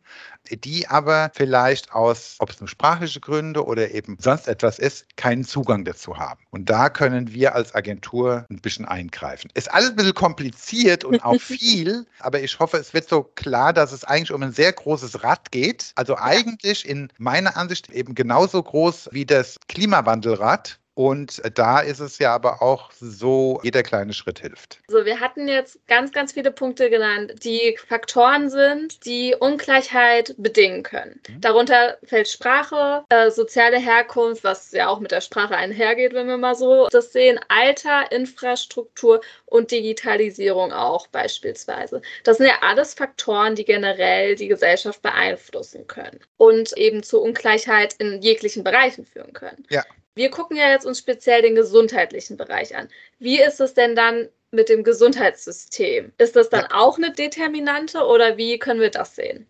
die 0.50 0.86
aber 0.86 1.32
vielleicht 1.34 1.92
aus, 1.92 2.36
ob 2.38 2.50
es 2.50 2.60
nur 2.60 2.68
sprachliche 2.68 3.18
Gründe 3.18 3.64
oder 3.64 3.90
eben 3.90 4.16
sonst 4.20 4.46
etwas 4.46 4.78
ist, 4.78 5.16
keinen 5.16 5.44
Zugang 5.44 5.84
dazu 5.84 6.18
haben. 6.18 6.40
Und 6.50 6.70
da 6.70 6.88
können 6.88 7.32
wir 7.32 7.54
als 7.54 7.74
Agentur 7.74 8.46
ein 8.48 8.60
bisschen 8.60 8.84
eingreifen. 8.84 9.50
Ist 9.54 9.72
alles 9.72 9.90
ein 9.90 9.96
bisschen 9.96 10.14
kompliziert 10.14 11.04
und 11.04 11.24
auch 11.24 11.40
viel, 11.40 12.06
aber 12.20 12.40
ich 12.42 12.58
hoffe, 12.60 12.76
es 12.76 12.94
wird 12.94 13.08
so 13.08 13.24
klar, 13.24 13.72
dass 13.72 13.90
es 13.90 14.04
eigentlich 14.04 14.32
um 14.32 14.42
ein 14.42 14.52
sehr 14.52 14.72
großes 14.72 15.24
Rad 15.24 15.50
geht. 15.50 15.92
Also 15.96 16.16
eigentlich 16.16 16.88
in 16.88 17.08
meiner 17.18 17.56
Ansicht 17.56 17.90
eben 17.90 18.14
genauso 18.14 18.62
groß 18.62 19.08
wie 19.12 19.26
das 19.26 19.58
Klimawandelrad 19.68 20.78
Und 20.94 21.42
da 21.54 21.80
ist 21.80 21.98
es 21.98 22.18
ja 22.18 22.34
aber 22.34 22.62
auch 22.62 22.92
so, 22.92 23.60
jeder 23.64 23.82
kleine 23.82 24.12
Schritt 24.12 24.38
hilft. 24.38 24.78
So, 24.88 25.04
wir 25.04 25.18
hatten 25.18 25.48
jetzt 25.48 25.84
ganz, 25.88 26.12
ganz 26.12 26.32
viele 26.32 26.52
Punkte 26.52 26.88
genannt, 26.88 27.34
die 27.42 27.76
Faktoren 27.88 28.48
sind, 28.48 29.04
die 29.04 29.34
Ungleichheit 29.38 30.34
bedingen 30.38 30.84
können. 30.84 31.20
Mhm. 31.28 31.40
Darunter 31.40 31.98
fällt 32.04 32.28
Sprache, 32.28 33.04
äh, 33.08 33.30
soziale 33.30 33.78
Herkunft, 33.78 34.44
was 34.44 34.70
ja 34.70 34.88
auch 34.88 35.00
mit 35.00 35.10
der 35.10 35.20
Sprache 35.20 35.56
einhergeht, 35.56 36.14
wenn 36.14 36.28
wir 36.28 36.36
mal 36.36 36.54
so 36.54 36.88
das 36.90 37.12
sehen, 37.12 37.40
Alter, 37.48 38.10
Infrastruktur 38.12 39.20
und 39.46 39.72
Digitalisierung 39.72 40.72
auch 40.72 41.08
beispielsweise. 41.08 42.02
Das 42.22 42.38
sind 42.38 42.46
ja 42.46 42.58
alles 42.60 42.94
Faktoren, 42.94 43.56
die 43.56 43.64
generell 43.64 44.36
die 44.36 44.48
Gesellschaft 44.48 45.02
beeinflussen 45.02 45.86
können 45.88 46.20
und 46.36 46.76
eben 46.76 47.02
zu 47.02 47.20
Ungleichheit 47.20 47.94
in 47.94 48.22
jeglichen 48.22 48.62
Bereichen 48.62 49.04
führen 49.04 49.32
können. 49.32 49.64
Ja. 49.70 49.82
Wir 50.14 50.30
gucken 50.30 50.56
ja 50.56 50.70
jetzt 50.70 50.86
uns 50.86 50.98
speziell 50.98 51.42
den 51.42 51.54
gesundheitlichen 51.54 52.36
Bereich 52.36 52.76
an. 52.76 52.88
Wie 53.18 53.40
ist 53.40 53.60
es 53.60 53.74
denn 53.74 53.96
dann 53.96 54.28
mit 54.52 54.68
dem 54.68 54.84
Gesundheitssystem? 54.84 56.12
Ist 56.18 56.36
das 56.36 56.48
dann 56.48 56.66
ja. 56.70 56.76
auch 56.76 56.98
eine 56.98 57.12
Determinante 57.12 58.04
oder 58.06 58.36
wie 58.36 58.58
können 58.58 58.80
wir 58.80 58.90
das 58.90 59.16
sehen? 59.16 59.46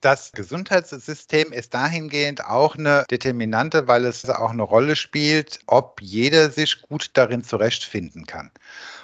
Das 0.00 0.30
Gesundheitssystem 0.30 1.52
ist 1.52 1.74
dahingehend 1.74 2.44
auch 2.44 2.76
eine 2.76 3.04
Determinante, 3.10 3.88
weil 3.88 4.04
es 4.04 4.28
auch 4.30 4.50
eine 4.50 4.62
Rolle 4.62 4.94
spielt, 4.94 5.58
ob 5.66 6.00
jeder 6.00 6.50
sich 6.50 6.82
gut 6.82 7.10
darin 7.14 7.42
zurechtfinden 7.42 8.24
kann. 8.24 8.52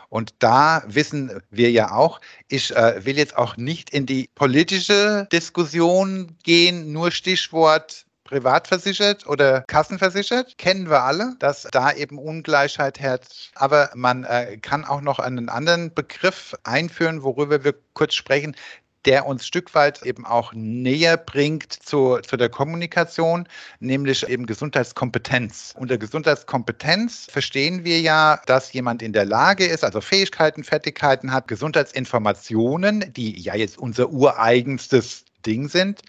Und 0.09 0.35
da 0.39 0.85
wissen 0.87 1.43
wir 1.51 1.73
ja 1.73 1.91
auch, 1.91 2.21
ich 2.47 2.75
äh, 2.77 3.05
will 3.05 3.19
jetzt 3.19 3.37
auch 3.37 3.57
nicht 3.57 3.91
in 3.91 4.07
die 4.07 4.31
politische 4.37 5.27
Diskussion 5.33 6.39
gehen, 6.45 6.93
nur 6.93 7.11
Stichwort 7.11 8.04
privatversichert 8.25 9.27
oder 9.27 9.63
kassenversichert, 9.63 10.59
kennen 10.59 10.89
wir 10.89 11.03
alle, 11.03 11.37
dass 11.39 11.63
da 11.71 11.93
eben 11.93 12.19
Ungleichheit 12.19 12.99
herrscht. 12.99 13.53
Aber 13.55 13.91
man 13.95 14.25
äh, 14.25 14.57
kann 14.57 14.85
auch 14.85 15.01
noch 15.01 15.19
einen 15.19 15.49
anderen 15.49 15.93
Begriff 15.95 16.55
einführen, 16.65 17.23
worüber 17.23 17.65
wir 17.65 17.75
kurz 17.93 18.15
sprechen, 18.15 18.57
der 19.05 19.27
uns 19.27 19.47
Stück 19.47 19.75
weit 19.75 20.03
eben 20.03 20.25
auch 20.25 20.53
näher 20.55 21.17
bringt 21.17 21.73
zu, 21.73 22.19
zu 22.27 22.37
der 22.37 22.49
Kommunikation, 22.49 23.47
nämlich 23.81 24.27
eben 24.29 24.47
Gesundheitskompetenz. 24.47 25.75
Unter 25.77 25.99
Gesundheitskompetenz 25.99 27.27
verstehen 27.31 27.85
wir 27.85 28.01
ja, 28.01 28.41
dass 28.47 28.73
jemand 28.73 29.03
in 29.03 29.13
der 29.13 29.27
Lage 29.27 29.67
ist, 29.67 29.85
also 29.85 30.01
Fähigkeiten, 30.01 30.65
Fertigkeiten 30.65 31.33
hat, 31.33 31.49
Gesundheitsinformationen, 31.49 33.13
die 33.13 33.39
ja 33.39 33.55
jetzt 33.55 33.79
unser 33.79 34.11
ureigenstes 34.11 35.25
Ding 35.45 35.69
sind, 35.69 36.01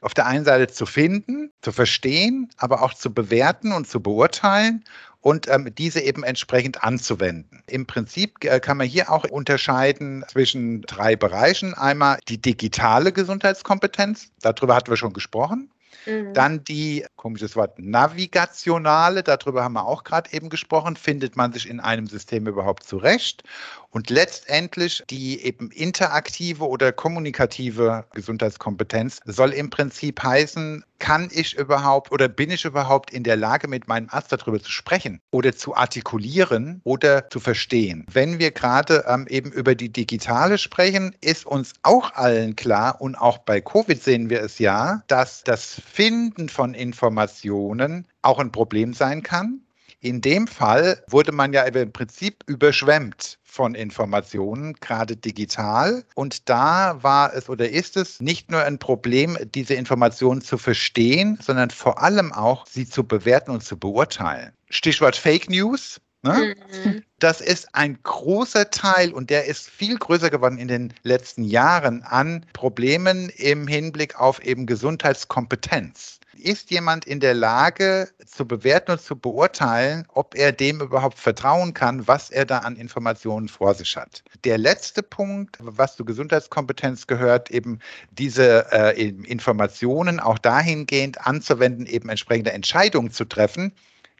auf 0.00 0.14
der 0.14 0.26
einen 0.26 0.44
Seite 0.44 0.72
zu 0.72 0.86
finden, 0.86 1.50
zu 1.62 1.72
verstehen, 1.72 2.50
aber 2.56 2.82
auch 2.82 2.94
zu 2.94 3.12
bewerten 3.12 3.72
und 3.72 3.88
zu 3.88 4.00
beurteilen 4.00 4.84
und 5.20 5.48
ähm, 5.48 5.72
diese 5.76 6.00
eben 6.00 6.22
entsprechend 6.22 6.82
anzuwenden. 6.84 7.62
Im 7.66 7.86
Prinzip 7.86 8.44
äh, 8.44 8.60
kann 8.60 8.76
man 8.76 8.86
hier 8.86 9.10
auch 9.10 9.24
unterscheiden 9.24 10.24
zwischen 10.28 10.82
drei 10.82 11.16
Bereichen. 11.16 11.74
Einmal 11.74 12.18
die 12.28 12.40
digitale 12.40 13.12
Gesundheitskompetenz, 13.12 14.30
darüber 14.40 14.76
hatten 14.76 14.90
wir 14.90 14.96
schon 14.96 15.12
gesprochen. 15.12 15.70
Mhm. 16.06 16.32
Dann 16.32 16.64
die, 16.64 17.04
komisches 17.16 17.56
Wort, 17.56 17.78
navigationale, 17.78 19.22
darüber 19.22 19.64
haben 19.64 19.74
wir 19.74 19.86
auch 19.86 20.04
gerade 20.04 20.32
eben 20.32 20.48
gesprochen, 20.48 20.96
findet 20.96 21.36
man 21.36 21.52
sich 21.52 21.68
in 21.68 21.80
einem 21.80 22.06
System 22.06 22.46
überhaupt 22.46 22.84
zurecht? 22.84 23.42
Und 23.90 24.10
letztendlich 24.10 25.02
die 25.08 25.42
eben 25.44 25.70
interaktive 25.70 26.68
oder 26.68 26.92
kommunikative 26.92 28.04
Gesundheitskompetenz 28.14 29.20
soll 29.24 29.52
im 29.52 29.70
Prinzip 29.70 30.22
heißen, 30.22 30.84
kann 30.98 31.28
ich 31.32 31.56
überhaupt 31.56 32.12
oder 32.12 32.28
bin 32.28 32.50
ich 32.50 32.64
überhaupt 32.64 33.12
in 33.12 33.22
der 33.22 33.36
Lage, 33.36 33.68
mit 33.68 33.88
meinem 33.88 34.08
Arzt 34.10 34.32
darüber 34.32 34.60
zu 34.60 34.70
sprechen 34.70 35.20
oder 35.30 35.54
zu 35.54 35.74
artikulieren 35.74 36.80
oder 36.84 37.30
zu 37.30 37.40
verstehen? 37.40 38.04
Wenn 38.10 38.38
wir 38.38 38.50
gerade 38.50 39.04
ähm, 39.08 39.26
eben 39.28 39.52
über 39.52 39.74
die 39.74 39.90
digitale 39.90 40.58
sprechen, 40.58 41.14
ist 41.20 41.46
uns 41.46 41.72
auch 41.82 42.14
allen 42.14 42.56
klar 42.56 43.00
und 43.00 43.14
auch 43.14 43.38
bei 43.38 43.60
Covid 43.60 44.02
sehen 44.02 44.28
wir 44.28 44.42
es 44.42 44.58
ja, 44.58 45.02
dass 45.06 45.44
das 45.44 45.80
Finden 45.90 46.48
von 46.48 46.74
Informationen 46.74 48.06
auch 48.22 48.38
ein 48.38 48.52
Problem 48.52 48.92
sein 48.92 49.22
kann. 49.22 49.60
In 50.00 50.20
dem 50.20 50.46
Fall 50.46 51.02
wurde 51.08 51.32
man 51.32 51.52
ja 51.52 51.62
im 51.62 51.92
Prinzip 51.92 52.44
überschwemmt 52.46 53.38
von 53.42 53.74
Informationen, 53.74 54.74
gerade 54.74 55.16
digital. 55.16 56.04
Und 56.14 56.48
da 56.48 57.02
war 57.02 57.34
es 57.34 57.48
oder 57.48 57.68
ist 57.68 57.96
es 57.96 58.20
nicht 58.20 58.50
nur 58.50 58.62
ein 58.62 58.78
Problem, 58.78 59.36
diese 59.54 59.74
Informationen 59.74 60.40
zu 60.40 60.56
verstehen, 60.56 61.38
sondern 61.42 61.70
vor 61.70 62.00
allem 62.00 62.32
auch, 62.32 62.66
sie 62.66 62.88
zu 62.88 63.02
bewerten 63.02 63.50
und 63.50 63.64
zu 63.64 63.76
beurteilen. 63.76 64.52
Stichwort 64.70 65.16
Fake 65.16 65.50
News. 65.50 66.00
Ne? 66.22 66.54
Mhm. 66.84 67.02
Das 67.18 67.40
ist 67.40 67.74
ein 67.74 67.98
großer 68.02 68.70
Teil 68.70 69.12
und 69.12 69.30
der 69.30 69.46
ist 69.46 69.68
viel 69.68 69.96
größer 69.96 70.30
geworden 70.30 70.58
in 70.58 70.68
den 70.68 70.94
letzten 71.02 71.42
Jahren 71.42 72.02
an 72.02 72.46
Problemen 72.52 73.30
im 73.30 73.66
Hinblick 73.66 74.20
auf 74.20 74.40
eben 74.44 74.66
Gesundheitskompetenz 74.66 76.17
ist 76.38 76.70
jemand 76.70 77.04
in 77.04 77.20
der 77.20 77.34
Lage 77.34 78.08
zu 78.26 78.46
bewerten 78.46 78.92
und 78.92 79.00
zu 79.00 79.16
beurteilen, 79.16 80.06
ob 80.08 80.34
er 80.34 80.52
dem 80.52 80.80
überhaupt 80.80 81.18
vertrauen 81.18 81.74
kann, 81.74 82.06
was 82.06 82.30
er 82.30 82.44
da 82.44 82.58
an 82.58 82.76
Informationen 82.76 83.48
vor 83.48 83.74
sich 83.74 83.96
hat. 83.96 84.22
Der 84.44 84.58
letzte 84.58 85.02
Punkt, 85.02 85.58
was 85.60 85.96
zu 85.96 86.04
Gesundheitskompetenz 86.04 87.06
gehört, 87.06 87.50
eben 87.50 87.78
diese 88.10 88.66
äh, 88.72 89.08
Informationen 89.08 90.20
auch 90.20 90.38
dahingehend 90.38 91.26
anzuwenden, 91.26 91.86
eben 91.86 92.08
entsprechende 92.08 92.52
Entscheidungen 92.52 93.10
zu 93.10 93.24
treffen, 93.24 93.72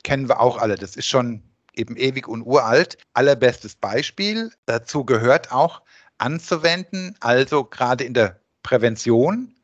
kennen 0.03 0.29
wir 0.29 0.41
auch 0.41 0.59
alle. 0.59 0.77
Das 0.77 0.97
ist 0.97 1.07
schon 1.07 1.43
eben 1.75 1.97
ewig 1.97 2.29
und 2.29 2.43
uralt. 2.43 2.99
Allerbestes 3.15 3.77
Beispiel 3.77 4.51
dazu 4.67 5.05
gehört 5.05 5.53
auch 5.53 5.83
anzuwenden, 6.19 7.15
also 7.21 7.65
gerade 7.65 8.05
in 8.05 8.15
der 8.15 8.41
Prävention, 8.63 9.55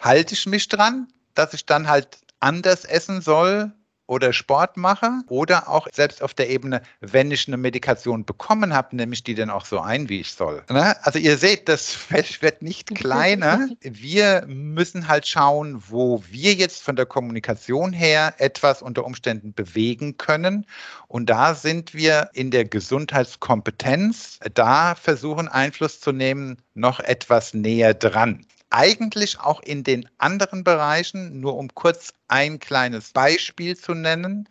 halte 0.00 0.34
ich 0.34 0.46
mich 0.46 0.68
dran, 0.68 1.08
dass 1.34 1.54
ich 1.54 1.66
dann 1.66 1.88
halt 1.88 2.18
anders 2.40 2.84
essen 2.84 3.20
soll 3.20 3.72
oder 4.10 4.32
Sport 4.32 4.76
mache 4.76 5.20
oder 5.28 5.68
auch 5.68 5.86
selbst 5.92 6.20
auf 6.20 6.34
der 6.34 6.50
Ebene, 6.50 6.82
wenn 7.00 7.30
ich 7.30 7.46
eine 7.46 7.56
Medikation 7.56 8.24
bekommen 8.24 8.74
habe, 8.74 8.96
nehme 8.96 9.14
ich 9.14 9.22
die 9.22 9.36
dann 9.36 9.50
auch 9.50 9.64
so 9.64 9.78
ein, 9.78 10.08
wie 10.08 10.18
ich 10.20 10.32
soll. 10.32 10.64
Ne? 10.68 10.96
Also 11.06 11.20
ihr 11.20 11.38
seht, 11.38 11.68
das 11.68 11.90
Feld 11.94 12.42
wird 12.42 12.60
nicht 12.60 12.92
kleiner. 12.92 13.68
Wir 13.82 14.44
müssen 14.48 15.06
halt 15.06 15.28
schauen, 15.28 15.80
wo 15.86 16.24
wir 16.28 16.54
jetzt 16.54 16.82
von 16.82 16.96
der 16.96 17.06
Kommunikation 17.06 17.92
her 17.92 18.34
etwas 18.38 18.82
unter 18.82 19.04
Umständen 19.04 19.54
bewegen 19.54 20.16
können. 20.16 20.66
Und 21.06 21.30
da 21.30 21.54
sind 21.54 21.94
wir 21.94 22.30
in 22.32 22.50
der 22.50 22.64
Gesundheitskompetenz, 22.64 24.40
da 24.54 24.96
versuchen 24.96 25.46
Einfluss 25.46 26.00
zu 26.00 26.10
nehmen, 26.10 26.56
noch 26.74 26.98
etwas 26.98 27.54
näher 27.54 27.94
dran 27.94 28.44
eigentlich 28.70 29.38
auch 29.40 29.60
in 29.62 29.84
den 29.84 30.08
anderen 30.18 30.64
Bereichen, 30.64 31.40
nur 31.40 31.56
um 31.56 31.68
kurz 31.74 32.14
ein 32.28 32.58
kleines 32.58 33.12
Beispiel 33.12 33.76
zu 33.76 33.94
nennen, 33.94 34.48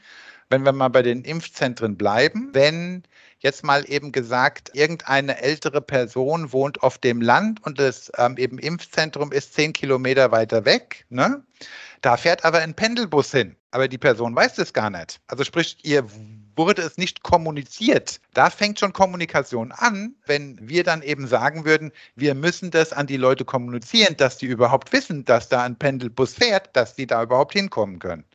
wenn 0.49 0.65
wir 0.65 0.71
mal 0.71 0.89
bei 0.89 1.01
den 1.01 1.23
Impfzentren 1.23 1.97
bleiben, 1.97 2.49
wenn 2.53 3.03
jetzt 3.39 3.63
mal 3.63 3.89
eben 3.89 4.11
gesagt, 4.11 4.71
irgendeine 4.73 5.41
ältere 5.41 5.81
Person 5.81 6.51
wohnt 6.51 6.83
auf 6.83 6.97
dem 6.97 7.21
Land 7.21 7.63
und 7.65 7.79
das 7.79 8.11
ähm, 8.17 8.37
eben 8.37 8.59
Impfzentrum 8.59 9.31
ist 9.31 9.53
zehn 9.53 9.73
Kilometer 9.73 10.31
weiter 10.31 10.65
weg, 10.65 11.05
ne? 11.09 11.43
Da 12.01 12.17
fährt 12.17 12.45
aber 12.45 12.59
ein 12.59 12.73
Pendelbus 12.73 13.31
hin, 13.31 13.55
aber 13.71 13.87
die 13.87 13.97
Person 13.97 14.35
weiß 14.35 14.55
das 14.55 14.73
gar 14.73 14.89
nicht. 14.89 15.19
Also 15.27 15.43
sprich, 15.43 15.77
ihr 15.83 16.05
wurde 16.59 16.81
es 16.81 16.97
nicht 16.97 17.23
kommuniziert. 17.23 18.19
Da 18.33 18.49
fängt 18.49 18.79
schon 18.79 18.91
Kommunikation 18.91 19.71
an, 19.71 20.13
wenn 20.25 20.59
wir 20.61 20.83
dann 20.83 21.01
eben 21.01 21.25
sagen 21.25 21.63
würden, 21.63 21.91
wir 22.15 22.35
müssen 22.35 22.69
das 22.69 22.91
an 22.91 23.07
die 23.07 23.17
Leute 23.17 23.45
kommunizieren, 23.45 24.17
dass 24.17 24.37
die 24.37 24.47
überhaupt 24.47 24.91
wissen, 24.91 25.23
dass 25.23 25.47
da 25.47 25.63
ein 25.63 25.77
Pendelbus 25.77 26.33
fährt, 26.33 26.75
dass 26.75 26.95
die 26.95 27.07
da 27.07 27.23
überhaupt 27.23 27.53
hinkommen 27.53 27.99
können. 27.99 28.25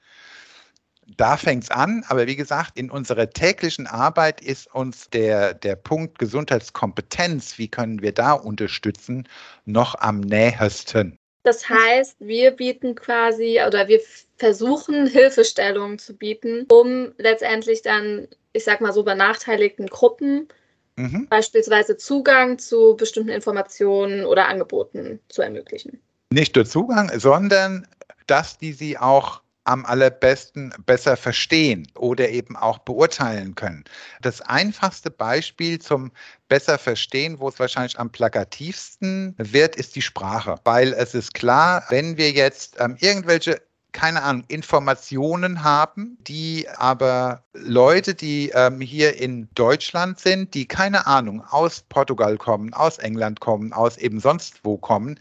Da 1.19 1.37
fängt 1.37 1.65
es 1.65 1.71
an, 1.71 2.03
aber 2.09 2.27
wie 2.27 2.37
gesagt, 2.37 2.79
in 2.79 2.91
unserer 2.91 3.29
täglichen 3.29 3.87
Arbeit 3.87 4.41
ist 4.41 4.75
uns 4.75 5.11
der, 5.11 5.53
der 5.53 5.77
Punkt 5.77 6.19
Gesundheitskompetenz, 6.19 7.59
wie 7.59 7.69
können 7.69 8.01
wir 8.01 8.13
da 8.13 8.33
unterstützen, 8.33 9.29
noch 9.67 9.97
am 9.97 10.21
nähersten. 10.21 11.19
Das 11.45 11.69
heißt, 11.69 12.17
wir 12.21 12.53
bieten 12.53 12.95
quasi 12.95 13.61
oder 13.67 13.87
wir 13.87 14.01
versuchen 14.37 15.07
Hilfestellungen 15.07 15.99
zu 15.99 16.17
bieten, 16.17 16.67
um 16.73 17.13
letztendlich 17.19 17.83
dann, 17.83 18.27
ich 18.55 18.65
sag 18.65 18.81
mal 18.81 18.93
so, 18.93 19.05
benachteiligten 19.05 19.87
Gruppen 19.87 20.49
mhm. 20.97 21.29
beispielsweise 21.29 21.99
Zugang 21.99 22.59
zu 22.59 22.97
bestimmten 22.97 23.29
Informationen 23.29 24.25
oder 24.25 24.49
Angeboten 24.49 25.21
zu 25.29 25.43
ermöglichen. 25.43 26.01
Nicht 26.31 26.57
nur 26.57 26.65
Zugang, 26.65 27.13
sondern 27.21 27.87
dass 28.27 28.57
die 28.57 28.73
sie 28.73 28.97
auch 28.97 29.43
am 29.65 29.85
allerbesten 29.87 30.73
besser 30.87 31.17
verstehen 31.17 31.91
oder 31.97 32.29
eben 32.29 32.57
auch 32.57 32.79
beurteilen 32.79 33.55
können. 33.55 33.85
Das 34.21 34.41
einfachste 34.43 35.11
Beispiel 35.11 35.79
zum 35.79 36.13
besser 36.49 36.79
verstehen, 36.79 37.41
wo 37.41 37.49
es 37.49 37.59
wahrscheinlich 37.59 37.99
am 37.99 38.11
plakativsten 38.11 39.35
wird, 39.39 39.77
ist 39.77 39.97
die 39.97 40.03
Sprache. 40.03 40.57
Weil 40.65 40.93
es 40.93 41.15
ist 41.15 41.35
klar, 41.35 41.85
wenn 41.89 42.17
wir 42.19 42.31
jetzt 42.31 42.77
ähm, 42.79 42.97
irgendwelche 43.01 43.61
keine 43.95 44.25
Ahnung, 44.25 44.45
Informationen 44.49 45.63
haben, 45.63 46.19
die 46.21 46.67
aber 46.77 47.45
Leute, 47.55 48.15
die 48.15 48.51
ähm, 48.53 48.81
hier 48.81 49.17
in 49.19 49.49
Deutschland 49.55 50.19
sind, 50.19 50.53
die 50.53 50.67
keine 50.67 51.07
Ahnung 51.07 51.43
aus 51.49 51.85
Portugal 51.89 52.37
kommen, 52.37 52.75
aus 52.75 52.99
England 52.99 53.41
kommen, 53.41 53.73
aus 53.73 53.97
eben 53.97 54.19
sonst 54.19 54.65
wo 54.65 54.77
kommen, 54.77 55.19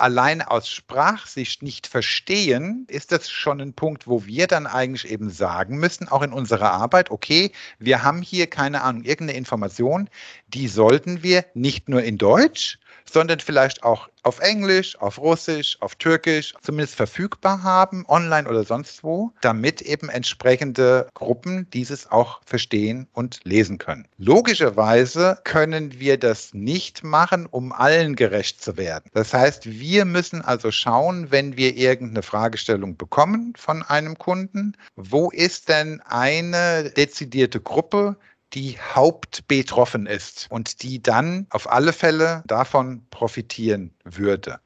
allein 0.00 0.42
aus 0.42 0.68
Sprachsicht 0.68 1.62
nicht 1.62 1.86
verstehen, 1.86 2.86
ist 2.88 3.12
das 3.12 3.30
schon 3.30 3.60
ein 3.60 3.74
Punkt, 3.74 4.06
wo 4.06 4.24
wir 4.26 4.46
dann 4.46 4.66
eigentlich 4.66 5.10
eben 5.10 5.30
sagen 5.30 5.78
müssen, 5.78 6.08
auch 6.08 6.22
in 6.22 6.32
unserer 6.32 6.72
Arbeit, 6.72 7.10
okay, 7.10 7.52
wir 7.78 8.02
haben 8.02 8.22
hier 8.22 8.46
keine 8.46 8.82
Ahnung, 8.82 9.04
irgendeine 9.04 9.38
Information, 9.38 10.08
die 10.48 10.68
sollten 10.68 11.22
wir 11.22 11.44
nicht 11.54 11.88
nur 11.88 12.02
in 12.02 12.18
Deutsch, 12.18 12.78
sondern 13.12 13.40
vielleicht 13.40 13.82
auch 13.82 14.08
auf 14.22 14.40
Englisch, 14.40 15.00
auf 15.00 15.18
Russisch, 15.18 15.76
auf 15.80 15.94
Türkisch 15.94 16.54
zumindest 16.60 16.96
verfügbar 16.96 17.62
haben, 17.62 18.04
online 18.08 18.48
oder 18.48 18.64
sonst 18.64 19.02
wo, 19.02 19.32
damit 19.40 19.80
eben 19.82 20.08
entsprechende 20.08 21.08
Gruppen 21.14 21.68
dieses 21.70 22.10
auch 22.10 22.40
verstehen 22.44 23.08
und 23.12 23.40
lesen 23.44 23.78
können. 23.78 24.06
Logischerweise 24.18 25.38
können 25.44 25.98
wir 25.98 26.18
das 26.18 26.52
nicht 26.52 27.04
machen, 27.04 27.46
um 27.46 27.72
allen 27.72 28.16
gerecht 28.16 28.62
zu 28.62 28.76
werden. 28.76 29.10
Das 29.14 29.32
heißt, 29.32 29.66
wir 29.66 30.04
müssen 30.04 30.42
also 30.42 30.70
schauen, 30.70 31.30
wenn 31.30 31.56
wir 31.56 31.76
irgendeine 31.76 32.22
Fragestellung 32.22 32.96
bekommen 32.96 33.54
von 33.56 33.82
einem 33.82 34.18
Kunden, 34.18 34.76
wo 34.96 35.30
ist 35.30 35.68
denn 35.68 36.02
eine 36.02 36.90
dezidierte 36.90 37.60
Gruppe, 37.60 38.16
die 38.54 38.78
hauptbetroffen 38.94 40.06
ist 40.06 40.46
und 40.50 40.82
die 40.82 41.02
dann 41.02 41.46
auf 41.50 41.70
alle 41.70 41.92
Fälle 41.92 42.42
davon 42.46 43.02
profitieren 43.10 43.92
würde. 44.04 44.60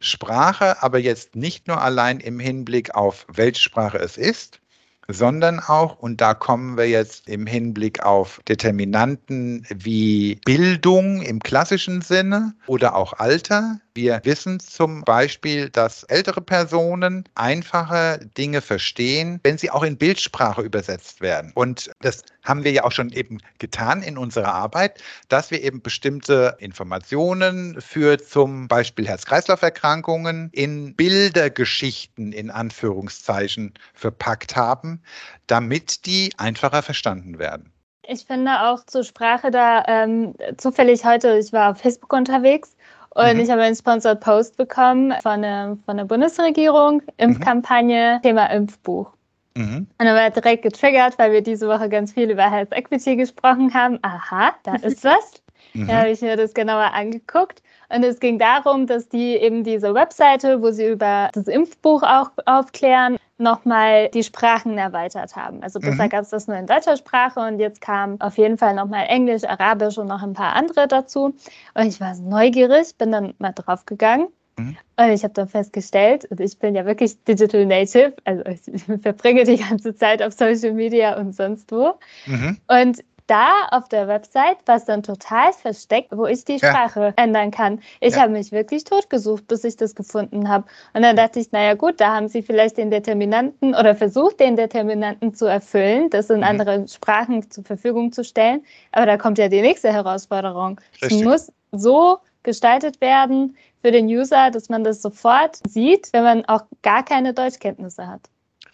Sprache 0.00 0.82
aber 0.82 0.98
jetzt 0.98 1.36
nicht 1.36 1.68
nur 1.68 1.80
allein 1.80 2.20
im 2.20 2.38
Hinblick 2.38 2.94
auf 2.94 3.26
welche 3.32 3.60
Sprache 3.60 3.98
es 3.98 4.16
ist, 4.16 4.60
sondern 5.08 5.60
auch, 5.60 5.98
und 5.98 6.20
da 6.20 6.34
kommen 6.34 6.76
wir 6.76 6.88
jetzt 6.88 7.28
im 7.28 7.46
Hinblick 7.46 8.04
auf 8.04 8.40
Determinanten 8.48 9.66
wie 9.72 10.36
Bildung 10.44 11.22
im 11.22 11.40
klassischen 11.40 12.02
Sinne 12.02 12.54
oder 12.66 12.96
auch 12.96 13.12
Alter, 13.14 13.80
wir 13.96 14.20
wissen 14.24 14.60
zum 14.60 15.02
Beispiel, 15.02 15.70
dass 15.70 16.04
ältere 16.04 16.42
Personen 16.42 17.24
einfache 17.34 18.20
Dinge 18.36 18.60
verstehen, 18.60 19.40
wenn 19.42 19.58
sie 19.58 19.70
auch 19.70 19.82
in 19.82 19.96
Bildsprache 19.96 20.62
übersetzt 20.62 21.20
werden. 21.22 21.52
Und 21.54 21.90
das 22.00 22.22
haben 22.44 22.62
wir 22.62 22.72
ja 22.72 22.84
auch 22.84 22.92
schon 22.92 23.10
eben 23.10 23.38
getan 23.58 24.02
in 24.02 24.18
unserer 24.18 24.54
Arbeit, 24.54 25.02
dass 25.28 25.50
wir 25.50 25.62
eben 25.62 25.82
bestimmte 25.82 26.56
Informationen 26.60 27.80
für 27.80 28.18
zum 28.18 28.68
Beispiel 28.68 29.08
Herz-Kreislauf-Erkrankungen 29.08 30.50
in 30.52 30.94
Bildergeschichten 30.94 32.32
in 32.32 32.50
Anführungszeichen 32.50 33.74
verpackt 33.94 34.54
haben, 34.54 35.02
damit 35.46 36.06
die 36.06 36.32
einfacher 36.36 36.82
verstanden 36.82 37.38
werden. 37.38 37.72
Ich 38.08 38.24
finde 38.24 38.62
auch 38.62 38.84
zur 38.86 39.02
Sprache 39.02 39.50
da 39.50 39.82
ähm, 39.88 40.34
zufällig 40.58 41.04
heute, 41.04 41.38
ich 41.38 41.52
war 41.52 41.72
auf 41.72 41.78
Facebook 41.78 42.12
unterwegs 42.12 42.75
und 43.16 43.34
mhm. 43.34 43.40
ich 43.40 43.50
habe 43.50 43.62
einen 43.62 43.74
Sponsored 43.74 44.20
Post 44.20 44.58
bekommen 44.58 45.14
von 45.22 45.40
der, 45.40 45.78
von 45.86 45.96
der 45.96 46.04
Bundesregierung, 46.04 47.00
Impfkampagne, 47.16 48.16
mhm. 48.18 48.22
Thema 48.22 48.46
Impfbuch. 48.50 49.10
Mhm. 49.56 49.86
Und 49.98 50.06
dann 50.06 50.14
war 50.14 50.28
direkt 50.28 50.62
getriggert, 50.62 51.18
weil 51.18 51.32
wir 51.32 51.40
diese 51.40 51.66
Woche 51.66 51.88
ganz 51.88 52.12
viel 52.12 52.30
über 52.30 52.50
Health 52.50 52.72
Equity 52.72 53.16
gesprochen 53.16 53.72
haben. 53.72 53.98
Aha, 54.02 54.54
da 54.64 54.74
ist 54.82 55.02
was. 55.02 55.32
Mhm. 55.72 55.86
Da 55.86 55.94
habe 56.00 56.10
ich 56.10 56.20
mir 56.20 56.36
das 56.36 56.52
genauer 56.52 56.92
angeguckt. 56.92 57.62
Und 57.88 58.04
es 58.04 58.20
ging 58.20 58.38
darum, 58.38 58.86
dass 58.86 59.08
die 59.08 59.36
eben 59.36 59.64
diese 59.64 59.94
Webseite, 59.94 60.60
wo 60.60 60.70
sie 60.70 60.88
über 60.88 61.30
das 61.32 61.46
Impfbuch 61.46 62.02
auch 62.02 62.30
aufklären, 62.44 63.16
nochmal 63.38 64.08
die 64.08 64.22
Sprachen 64.22 64.78
erweitert 64.78 65.36
haben. 65.36 65.62
Also 65.62 65.78
bisher 65.78 66.06
mhm. 66.06 66.10
gab 66.10 66.22
es 66.22 66.30
das 66.30 66.46
nur 66.46 66.56
in 66.56 66.66
deutscher 66.66 66.96
Sprache 66.96 67.40
und 67.40 67.58
jetzt 67.58 67.80
kam 67.80 68.20
auf 68.20 68.38
jeden 68.38 68.56
Fall 68.56 68.74
nochmal 68.74 69.06
Englisch, 69.08 69.44
Arabisch 69.44 69.98
und 69.98 70.06
noch 70.06 70.22
ein 70.22 70.32
paar 70.32 70.54
andere 70.54 70.88
dazu. 70.88 71.34
Und 71.74 71.86
ich 71.86 72.00
war 72.00 72.14
neugierig, 72.16 72.96
bin 72.96 73.12
dann 73.12 73.34
mal 73.38 73.52
draufgegangen. 73.52 74.28
Mhm. 74.58 74.76
Und 74.96 75.10
ich 75.10 75.22
habe 75.22 75.34
dann 75.34 75.48
festgestellt, 75.48 76.30
also 76.30 76.42
ich 76.42 76.58
bin 76.58 76.74
ja 76.74 76.86
wirklich 76.86 77.22
Digital 77.24 77.66
Native, 77.66 78.14
also 78.24 78.42
ich 78.46 78.82
verbringe 79.02 79.44
die 79.44 79.58
ganze 79.58 79.94
Zeit 79.94 80.22
auf 80.22 80.32
Social 80.32 80.72
Media 80.72 81.18
und 81.18 81.34
sonst 81.34 81.70
wo. 81.70 81.98
Mhm. 82.26 82.58
Und 82.68 83.04
da 83.26 83.66
auf 83.70 83.88
der 83.88 84.08
Website 84.08 84.58
war 84.66 84.76
es 84.76 84.84
dann 84.84 85.02
total 85.02 85.52
versteckt, 85.52 86.16
wo 86.16 86.26
ich 86.26 86.44
die 86.44 86.58
Sprache 86.58 87.14
ja. 87.16 87.22
ändern 87.22 87.50
kann. 87.50 87.80
Ich 88.00 88.14
ja. 88.14 88.22
habe 88.22 88.32
mich 88.32 88.52
wirklich 88.52 88.84
totgesucht, 88.84 89.46
bis 89.48 89.64
ich 89.64 89.76
das 89.76 89.94
gefunden 89.94 90.48
habe. 90.48 90.66
Und 90.94 91.02
dann 91.02 91.16
dachte 91.16 91.40
ich, 91.40 91.52
naja 91.52 91.74
gut, 91.74 92.00
da 92.00 92.14
haben 92.14 92.28
sie 92.28 92.42
vielleicht 92.42 92.76
den 92.76 92.90
Determinanten 92.90 93.74
oder 93.74 93.94
versucht, 93.94 94.40
den 94.40 94.56
Determinanten 94.56 95.34
zu 95.34 95.46
erfüllen, 95.46 96.10
das 96.10 96.30
in 96.30 96.38
mhm. 96.38 96.44
anderen 96.44 96.88
Sprachen 96.88 97.50
zur 97.50 97.64
Verfügung 97.64 98.12
zu 98.12 98.24
stellen. 98.24 98.64
Aber 98.92 99.06
da 99.06 99.16
kommt 99.16 99.38
ja 99.38 99.48
die 99.48 99.60
nächste 99.60 99.92
Herausforderung. 99.92 100.80
Es 101.00 101.12
muss 101.12 101.52
so 101.72 102.18
gestaltet 102.42 103.00
werden 103.00 103.56
für 103.82 103.90
den 103.90 104.06
User, 104.06 104.50
dass 104.50 104.68
man 104.68 104.84
das 104.84 105.02
sofort 105.02 105.58
sieht, 105.68 106.12
wenn 106.12 106.22
man 106.22 106.44
auch 106.46 106.62
gar 106.82 107.04
keine 107.04 107.34
Deutschkenntnisse 107.34 108.06
hat. 108.06 108.20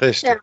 Richtig. 0.00 0.28
Ja. 0.28 0.36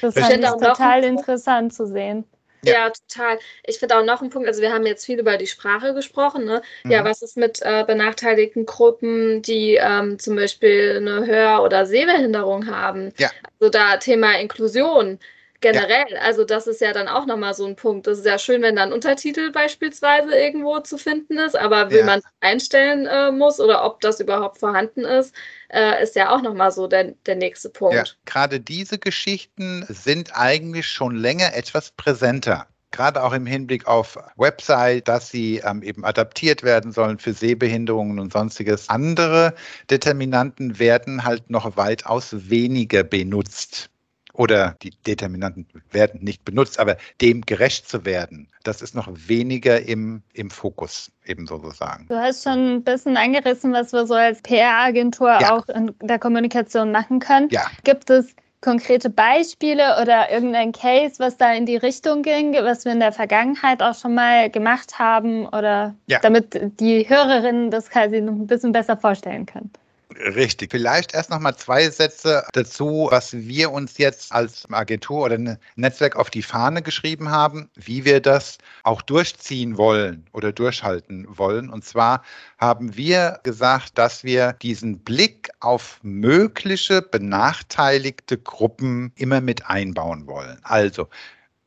Das 0.00 0.14
fand 0.14 0.44
ich 0.44 0.50
total 0.50 1.04
interessant 1.04 1.72
zu 1.72 1.86
sehen. 1.86 2.24
Ja. 2.62 2.72
ja, 2.72 2.90
total. 2.90 3.38
Ich 3.64 3.78
finde 3.78 3.98
auch 3.98 4.04
noch 4.04 4.20
einen 4.20 4.30
Punkt, 4.30 4.48
also 4.48 4.60
wir 4.60 4.72
haben 4.72 4.86
jetzt 4.86 5.04
viel 5.06 5.18
über 5.18 5.36
die 5.36 5.46
Sprache 5.46 5.94
gesprochen. 5.94 6.44
Ne? 6.44 6.62
Mhm. 6.84 6.90
Ja, 6.90 7.04
was 7.04 7.22
ist 7.22 7.36
mit 7.36 7.60
äh, 7.62 7.84
benachteiligten 7.86 8.66
Gruppen, 8.66 9.42
die 9.42 9.78
ähm, 9.80 10.18
zum 10.18 10.36
Beispiel 10.36 10.96
eine 10.96 11.26
Hör- 11.26 11.62
oder 11.62 11.86
Sehbehinderung 11.86 12.66
haben? 12.66 13.12
Ja. 13.18 13.30
Also 13.60 13.70
da 13.70 13.96
Thema 13.98 14.38
Inklusion 14.38 15.18
generell. 15.60 16.06
Ja. 16.10 16.20
Also 16.20 16.44
das 16.44 16.66
ist 16.66 16.80
ja 16.80 16.92
dann 16.92 17.08
auch 17.08 17.26
nochmal 17.26 17.54
so 17.54 17.66
ein 17.66 17.76
Punkt. 17.76 18.06
Das 18.06 18.18
ist 18.18 18.26
ja 18.26 18.38
schön, 18.38 18.62
wenn 18.62 18.76
dann 18.76 18.92
Untertitel 18.92 19.50
beispielsweise 19.50 20.34
irgendwo 20.34 20.80
zu 20.80 20.98
finden 20.98 21.38
ist, 21.38 21.56
aber 21.56 21.90
wie 21.90 21.98
ja. 21.98 22.04
man 22.04 22.20
einstellen 22.40 23.06
äh, 23.06 23.30
muss 23.30 23.60
oder 23.60 23.84
ob 23.84 24.00
das 24.00 24.20
überhaupt 24.20 24.58
vorhanden 24.58 25.04
ist, 25.04 25.34
äh, 25.68 26.02
ist 26.02 26.16
ja 26.16 26.34
auch 26.34 26.42
nochmal 26.42 26.70
so 26.70 26.86
der, 26.86 27.14
der 27.26 27.36
nächste 27.36 27.70
Punkt. 27.70 27.94
Ja, 27.94 28.04
gerade 28.24 28.60
diese 28.60 28.98
Geschichten 28.98 29.84
sind 29.88 30.30
eigentlich 30.34 30.86
schon 30.86 31.16
länger 31.16 31.54
etwas 31.54 31.90
präsenter 31.90 32.66
gerade 32.90 33.22
auch 33.22 33.34
im 33.34 33.44
Hinblick 33.44 33.86
auf 33.86 34.18
Website, 34.36 35.08
dass 35.08 35.28
sie 35.28 35.58
ähm, 35.58 35.82
eben 35.82 36.06
adaptiert 36.06 36.62
werden 36.62 36.90
sollen 36.90 37.18
für 37.18 37.34
Sehbehinderungen 37.34 38.18
und 38.18 38.32
sonstiges. 38.32 38.88
Andere 38.88 39.54
Determinanten 39.90 40.78
werden 40.78 41.24
halt 41.24 41.50
noch 41.50 41.76
weitaus 41.76 42.30
weniger 42.48 43.04
benutzt 43.04 43.90
oder 44.38 44.76
die 44.82 44.90
Determinanten 45.06 45.66
werden 45.90 46.22
nicht 46.22 46.44
benutzt, 46.44 46.78
aber 46.78 46.96
dem 47.20 47.42
gerecht 47.42 47.88
zu 47.88 48.04
werden, 48.04 48.48
das 48.62 48.82
ist 48.82 48.94
noch 48.94 49.08
weniger 49.12 49.82
im, 49.82 50.22
im 50.32 50.48
Fokus, 50.48 51.10
eben 51.26 51.46
sozusagen. 51.46 52.06
Du 52.08 52.16
hast 52.16 52.44
schon 52.44 52.76
ein 52.76 52.84
bisschen 52.84 53.16
angerissen, 53.16 53.72
was 53.72 53.92
wir 53.92 54.06
so 54.06 54.14
als 54.14 54.40
PR-Agentur 54.42 55.40
ja. 55.40 55.56
auch 55.56 55.68
in 55.68 55.92
der 56.00 56.20
Kommunikation 56.20 56.92
machen 56.92 57.18
können. 57.18 57.48
Ja. 57.50 57.66
Gibt 57.82 58.10
es 58.10 58.34
konkrete 58.60 59.10
Beispiele 59.10 60.00
oder 60.00 60.30
irgendein 60.30 60.70
Case, 60.70 61.16
was 61.18 61.36
da 61.36 61.52
in 61.52 61.66
die 61.66 61.76
Richtung 61.76 62.22
ging, 62.22 62.54
was 62.54 62.84
wir 62.84 62.92
in 62.92 63.00
der 63.00 63.12
Vergangenheit 63.12 63.82
auch 63.82 63.94
schon 63.94 64.14
mal 64.14 64.50
gemacht 64.50 65.00
haben 65.00 65.46
oder 65.46 65.96
ja. 66.06 66.20
damit 66.20 66.80
die 66.80 67.08
Hörerinnen 67.08 67.72
das 67.72 67.90
quasi 67.90 68.20
noch 68.20 68.34
ein 68.34 68.46
bisschen 68.46 68.70
besser 68.70 68.96
vorstellen 68.96 69.46
können? 69.46 69.72
Richtig. 70.20 70.72
Vielleicht 70.72 71.14
erst 71.14 71.30
noch 71.30 71.38
mal 71.38 71.56
zwei 71.56 71.88
Sätze 71.90 72.44
dazu, 72.52 73.06
was 73.10 73.32
wir 73.34 73.70
uns 73.70 73.98
jetzt 73.98 74.32
als 74.32 74.68
Agentur 74.70 75.26
oder 75.26 75.36
ein 75.36 75.58
Netzwerk 75.76 76.16
auf 76.16 76.28
die 76.28 76.42
Fahne 76.42 76.82
geschrieben 76.82 77.30
haben, 77.30 77.70
wie 77.76 78.04
wir 78.04 78.20
das 78.20 78.58
auch 78.82 79.00
durchziehen 79.00 79.76
wollen 79.76 80.26
oder 80.32 80.50
durchhalten 80.52 81.26
wollen. 81.28 81.70
Und 81.70 81.84
zwar 81.84 82.24
haben 82.58 82.96
wir 82.96 83.38
gesagt, 83.44 83.96
dass 83.96 84.24
wir 84.24 84.54
diesen 84.54 84.98
Blick 84.98 85.50
auf 85.60 86.00
mögliche 86.02 87.00
benachteiligte 87.00 88.38
Gruppen 88.38 89.12
immer 89.14 89.40
mit 89.40 89.66
einbauen 89.66 90.26
wollen. 90.26 90.58
Also 90.64 91.08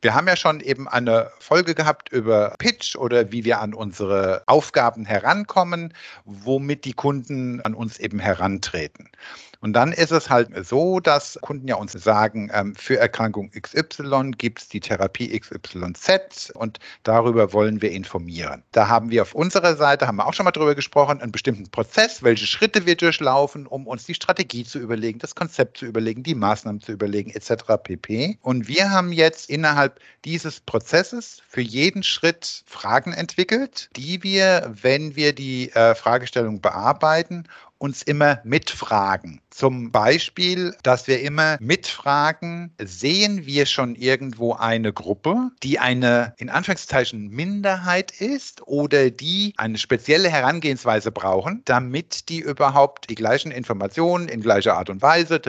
wir 0.02 0.14
haben 0.14 0.26
ja 0.26 0.36
schon 0.36 0.60
eben 0.60 0.88
eine 0.88 1.30
Folge 1.38 1.74
gehabt 1.74 2.10
über 2.10 2.54
Pitch 2.58 2.96
oder 2.96 3.30
wie 3.30 3.44
wir 3.44 3.60
an 3.60 3.72
unsere 3.72 4.42
Aufgaben 4.46 5.06
herankommen, 5.06 5.94
womit 6.24 6.84
die 6.84 6.92
Kunden 6.92 7.60
an 7.60 7.74
uns 7.74 7.98
eben 7.98 8.18
herantreten. 8.18 9.08
Und 9.62 9.74
dann 9.74 9.92
ist 9.92 10.10
es 10.10 10.28
halt 10.28 10.50
so, 10.66 10.98
dass 10.98 11.38
Kunden 11.40 11.68
ja 11.68 11.76
uns 11.76 11.92
sagen, 11.92 12.50
ähm, 12.52 12.74
für 12.74 12.98
Erkrankung 12.98 13.52
XY 13.52 14.32
gibt 14.36 14.60
es 14.60 14.68
die 14.68 14.80
Therapie 14.80 15.38
XYZ 15.38 16.50
und 16.50 16.80
darüber 17.04 17.52
wollen 17.52 17.80
wir 17.80 17.92
informieren. 17.92 18.64
Da 18.72 18.88
haben 18.88 19.10
wir 19.10 19.22
auf 19.22 19.36
unserer 19.36 19.76
Seite, 19.76 20.08
haben 20.08 20.16
wir 20.16 20.26
auch 20.26 20.34
schon 20.34 20.44
mal 20.44 20.50
drüber 20.50 20.74
gesprochen, 20.74 21.20
einen 21.20 21.30
bestimmten 21.30 21.70
Prozess, 21.70 22.24
welche 22.24 22.46
Schritte 22.46 22.86
wir 22.86 22.96
durchlaufen, 22.96 23.68
um 23.68 23.86
uns 23.86 24.04
die 24.04 24.14
Strategie 24.14 24.64
zu 24.64 24.80
überlegen, 24.80 25.20
das 25.20 25.36
Konzept 25.36 25.78
zu 25.78 25.86
überlegen, 25.86 26.24
die 26.24 26.34
Maßnahmen 26.34 26.80
zu 26.80 26.90
überlegen, 26.90 27.30
etc. 27.30 27.62
pp. 27.84 28.38
Und 28.42 28.66
wir 28.66 28.90
haben 28.90 29.12
jetzt 29.12 29.48
innerhalb 29.48 30.00
dieses 30.24 30.58
Prozesses 30.58 31.40
für 31.48 31.60
jeden 31.60 32.02
Schritt 32.02 32.64
Fragen 32.66 33.12
entwickelt, 33.12 33.90
die 33.94 34.24
wir, 34.24 34.72
wenn 34.82 35.14
wir 35.14 35.32
die 35.32 35.70
äh, 35.70 35.94
Fragestellung 35.94 36.60
bearbeiten, 36.60 37.44
uns 37.82 38.02
immer 38.02 38.40
mitfragen. 38.44 39.40
Zum 39.50 39.90
Beispiel, 39.90 40.72
dass 40.84 41.08
wir 41.08 41.20
immer 41.20 41.56
mitfragen, 41.60 42.72
sehen 42.80 43.44
wir 43.44 43.66
schon 43.66 43.96
irgendwo 43.96 44.54
eine 44.54 44.92
Gruppe, 44.92 45.50
die 45.64 45.80
eine 45.80 46.32
in 46.38 46.48
Anführungszeichen 46.48 47.28
Minderheit 47.28 48.12
ist 48.12 48.64
oder 48.68 49.10
die 49.10 49.52
eine 49.56 49.78
spezielle 49.78 50.30
Herangehensweise 50.30 51.10
brauchen, 51.10 51.62
damit 51.64 52.28
die 52.28 52.38
überhaupt 52.38 53.10
die 53.10 53.16
gleichen 53.16 53.50
Informationen 53.50 54.28
in 54.28 54.42
gleicher 54.42 54.76
Art 54.76 54.88
und 54.88 55.02
Weise 55.02 55.40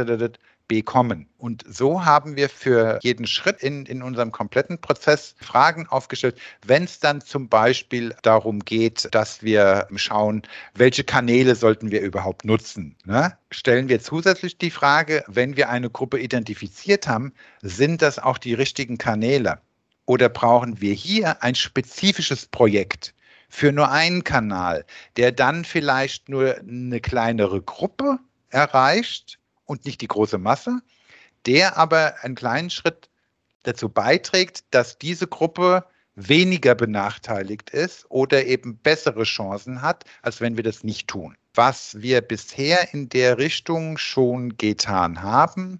bekommen. 0.73 1.27
Und 1.37 1.63
so 1.67 2.03
haben 2.03 2.35
wir 2.35 2.49
für 2.49 2.97
jeden 3.03 3.27
Schritt 3.27 3.61
in, 3.61 3.85
in 3.85 4.01
unserem 4.01 4.31
kompletten 4.31 4.81
Prozess 4.81 5.35
Fragen 5.39 5.85
aufgestellt. 5.87 6.35
Wenn 6.65 6.85
es 6.85 6.99
dann 6.99 7.21
zum 7.21 7.47
Beispiel 7.47 8.15
darum 8.23 8.59
geht, 8.61 9.07
dass 9.11 9.43
wir 9.43 9.87
schauen, 9.95 10.41
welche 10.73 11.03
Kanäle 11.03 11.53
sollten 11.53 11.91
wir 11.91 12.01
überhaupt 12.01 12.43
nutzen, 12.43 12.95
ne? 13.05 13.37
stellen 13.51 13.87
wir 13.87 13.99
zusätzlich 14.01 14.57
die 14.57 14.71
Frage, 14.71 15.23
wenn 15.27 15.57
wir 15.57 15.69
eine 15.69 15.91
Gruppe 15.91 16.19
identifiziert 16.19 17.07
haben, 17.07 17.33
sind 17.61 18.01
das 18.01 18.17
auch 18.17 18.39
die 18.39 18.55
richtigen 18.55 18.97
Kanäle? 18.97 19.59
Oder 20.05 20.29
brauchen 20.29 20.81
wir 20.81 20.93
hier 20.93 21.43
ein 21.43 21.53
spezifisches 21.55 22.47
Projekt? 22.47 23.13
für 23.49 23.71
nur 23.71 23.91
einen 23.91 24.23
Kanal, 24.23 24.83
der 25.15 25.31
dann 25.31 25.63
vielleicht 25.63 26.27
nur 26.27 26.57
eine 26.57 26.99
kleinere 26.99 27.61
Gruppe 27.61 28.17
erreicht 28.49 29.37
und 29.65 29.85
nicht 29.85 30.01
die 30.01 30.07
große 30.07 30.37
Masse, 30.37 30.81
der 31.45 31.77
aber 31.77 32.15
einen 32.21 32.35
kleinen 32.35 32.69
Schritt 32.69 33.09
dazu 33.63 33.89
beiträgt, 33.89 34.63
dass 34.71 34.97
diese 34.97 35.27
Gruppe 35.27 35.85
weniger 36.15 36.75
benachteiligt 36.75 37.69
ist 37.71 38.05
oder 38.09 38.45
eben 38.45 38.77
bessere 38.77 39.23
Chancen 39.23 39.81
hat, 39.81 40.05
als 40.21 40.41
wenn 40.41 40.57
wir 40.57 40.63
das 40.63 40.83
nicht 40.83 41.07
tun. 41.07 41.35
Was 41.55 42.01
wir 42.01 42.21
bisher 42.21 42.93
in 42.93 43.09
der 43.09 43.37
Richtung 43.37 43.97
schon 43.97 44.57
getan 44.57 45.21
haben, 45.21 45.79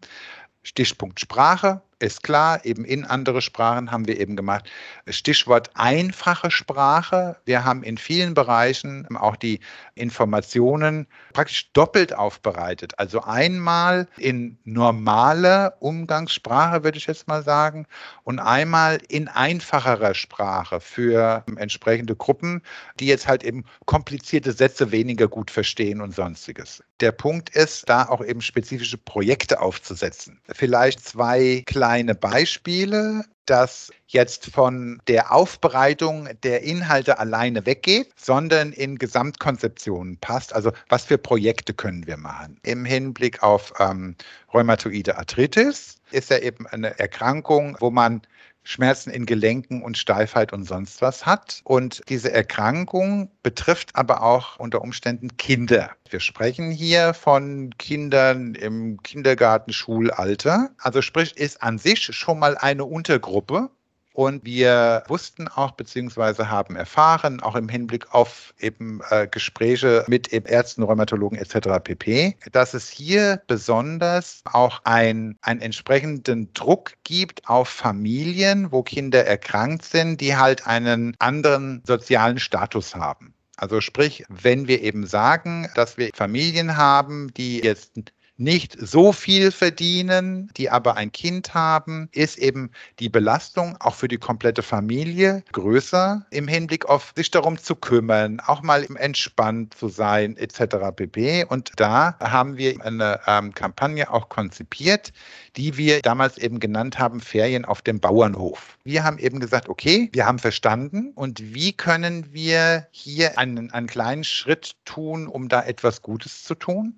Stichpunkt 0.63 1.19
Sprache, 1.19 1.82
ist 2.04 2.22
klar, 2.22 2.66
eben 2.66 2.86
in 2.86 3.06
andere 3.06 3.42
Sprachen 3.42 3.92
haben 3.92 4.08
wir 4.08 4.20
eben 4.20 4.36
gemacht. 4.36 4.70
Stichwort 5.08 5.72
einfache 5.74 6.52
Sprache. 6.52 7.38
Wir 7.46 7.63
haben 7.63 7.82
in 7.82 7.98
vielen 7.98 8.34
Bereichen 8.34 9.08
auch 9.16 9.38
die 9.38 9.62
Informationen 9.96 11.08
praktisch 11.32 11.72
doppelt 11.72 12.13
aufbereitet. 12.13 13.00
Also 13.00 13.22
einmal 13.24 14.08
in 14.18 14.58
normale 14.66 15.76
Umgangssprache, 15.80 16.84
würde 16.84 16.98
ich 16.98 17.08
jetzt 17.08 17.28
mal 17.28 17.44
sagen, 17.44 17.88
und 18.24 18.39
einmal 18.39 19.00
in 19.08 19.28
einfacherer 19.28 20.13
Sprache 20.13 20.82
für 20.82 21.46
entsprechende 21.56 22.16
Gruppen, 22.16 22.62
die 23.00 23.08
jetzt 23.08 23.28
halt 23.28 23.44
eben 23.44 23.63
komplizierte 23.86 24.52
Sätze 24.52 24.92
weniger 24.92 25.28
gut 25.30 25.50
verstehen 25.50 26.02
und 26.02 26.13
sonstiges. 26.13 26.84
Der 27.04 27.12
Punkt 27.12 27.50
ist, 27.50 27.89
da 27.89 28.08
auch 28.08 28.24
eben 28.24 28.39
spezifische 28.39 28.98
Projekte 28.98 29.60
aufzusetzen. 29.60 30.39
Vielleicht 30.54 31.04
zwei 31.04 31.62
kleine 31.66 32.16
Beispiele, 32.16 33.26
das 33.46 33.92
jetzt 34.08 34.46
von 34.46 35.02
der 35.10 35.34
Aufbereitung 35.34 36.30
der 36.44 36.63
Inhalte 36.63 37.20
alleine 37.20 37.66
weggeht, 37.66 38.13
sondern 38.16 38.72
in 38.72 38.98
Gesamtkonzeptionen 38.98 40.18
passt. 40.20 40.56
Also 40.56 40.72
was 40.88 41.04
für 41.04 41.18
Projekte 41.18 41.74
können 41.74 42.08
wir 42.08 42.16
machen? 42.16 42.58
Im 42.63 42.86
Hinblick 42.86 43.44
auf 43.44 43.74
ähm, 43.80 44.16
rheumatoide 44.54 45.18
Arthritis 45.18 45.98
ist 46.12 46.30
ja 46.30 46.38
eben 46.38 46.68
eine 46.68 46.98
Erkrankung, 47.00 47.76
wo 47.82 47.92
man 47.92 48.22
Schmerzen 48.63 49.10
in 49.10 49.26
Gelenken 49.26 49.82
und 49.84 49.97
Steifheit 49.97 50.54
und 50.54 50.63
sonst 50.63 51.02
was 51.02 51.26
hat. 51.26 51.62
Und 51.63 52.02
diese 52.10 52.32
Erkrankung 52.32 53.30
betrifft 53.43 53.95
aber 53.95 54.23
auch 54.23 54.58
unter 54.60 54.82
Umständen 54.82 55.38
Kinder. 55.38 55.91
Wir 56.10 56.19
sprechen 56.19 56.71
hier 56.71 57.13
von 57.13 57.71
Kindern 57.78 58.56
im 58.56 59.02
Kindergarten, 59.04 59.73
Schulalter. 59.73 60.71
Also 60.78 61.02
sprich, 61.02 61.36
ist 61.38 61.62
an 61.62 61.78
sich 61.78 62.04
schon 62.04 62.39
mal 62.39 62.58
eine 62.58 62.86
Untergruppe 62.86 63.69
und 64.13 64.45
wir 64.45 65.04
wussten 65.08 65.47
auch 65.47 65.71
beziehungsweise 65.71 66.49
haben 66.49 66.76
erfahren, 66.76 67.41
auch 67.41 67.56
im 67.56 67.67
Hinblick 67.67 68.13
auf 68.13 68.54
eben 68.60 69.02
äh, 69.10 69.28
Gespräche 69.28 70.06
mit 70.08 70.32
eben 70.32 70.45
Ärzten, 70.45 70.84
Rheumatologen 70.84 71.38
etc. 71.38 71.84
pp., 71.84 72.36
dass 72.52 72.76
es 72.76 72.89
hier 72.89 73.41
besonders 73.47 74.41
auch 74.45 74.82
ein, 74.84 75.38
einen 75.41 75.62
entsprechenden 75.62 76.54
Druck 76.54 76.93
gibt 77.04 77.49
auf 77.49 77.67
Familien, 77.67 78.71
wo 78.71 78.84
Kinder 78.84 79.26
erkrankt 79.26 79.84
sind, 79.84 80.21
die 80.21 80.36
halt 80.38 80.67
einen 80.67 81.15
anderen 81.19 81.82
sozialen 81.86 82.38
Status 82.38 82.95
haben. 82.95 83.34
Also 83.58 83.82
sprich, 83.82 84.23
wenn 84.30 84.67
wir 84.67 84.82
eben 84.82 85.08
sagen, 85.08 85.69
dass 85.76 85.97
wir 85.97 86.12
Familien 86.13 86.78
haben, 86.78 87.34
die 87.34 87.60
jetzt 87.60 87.97
nicht 88.38 88.76
so 88.80 89.13
viel 89.13 89.52
verdienen, 89.52 90.50
die 90.58 90.69
aber 90.69 90.98
ein 90.98 91.12
Kind 91.12 91.54
haben, 91.54 92.10
ist 92.12 92.38
eben 92.39 92.72
die 93.00 93.10
Belastung 93.10 93.78
auch 93.80 93.93
für 93.93 94.08
die 94.08 94.17
komplette 94.17 94.63
Familie 94.63 95.43
größer 95.52 96.26
im 96.32 96.48
Hinblick 96.48 96.86
auf 96.86 97.13
sich 97.15 97.30
darum 97.30 97.58
zu 97.58 97.76
kümmern, 97.76 98.39
auch 98.39 98.63
mal 98.63 98.86
entspannt 98.96 99.76
zu 99.76 99.88
sein 99.88 100.36
etc. 100.38 100.78
pp. 100.96 101.46
Und 101.46 101.72
da 101.76 102.17
haben 102.19 102.58
wir 102.58 102.84
eine 102.84 103.19
ähm, 103.28 103.54
Kampagne 103.54 104.12
auch 104.12 104.30
konzipiert, 104.30 105.13
die 105.56 105.78
wir 105.78 106.02
damals 106.02 106.38
eben 106.38 106.60
genannt 106.60 106.98
haben, 106.98 107.19
Ferien 107.19 107.65
auf 107.65 107.82
dem 107.82 108.00
Bauernhof. 108.00 108.78
Wir 108.84 109.04
haben 109.04 109.19
eben 109.19 109.39
gesagt, 109.39 109.69
okay, 109.69 110.10
wir 110.12 110.26
haben 110.26 110.39
verstanden 110.39 111.12
und 111.13 111.54
wie 111.54 111.74
können 111.74 112.34
wir 112.34 112.88
hier 112.91 113.38
einen, 113.38 113.72
einen 113.72 113.88
kleinen 113.88 114.24
Schritt 114.24 114.76
tun, 114.86 115.28
um 115.28 115.50
da 115.50 115.63
etwas 115.63 116.02
Gutes 116.02 116.43
zu 116.43 116.56
tun? 116.56 116.98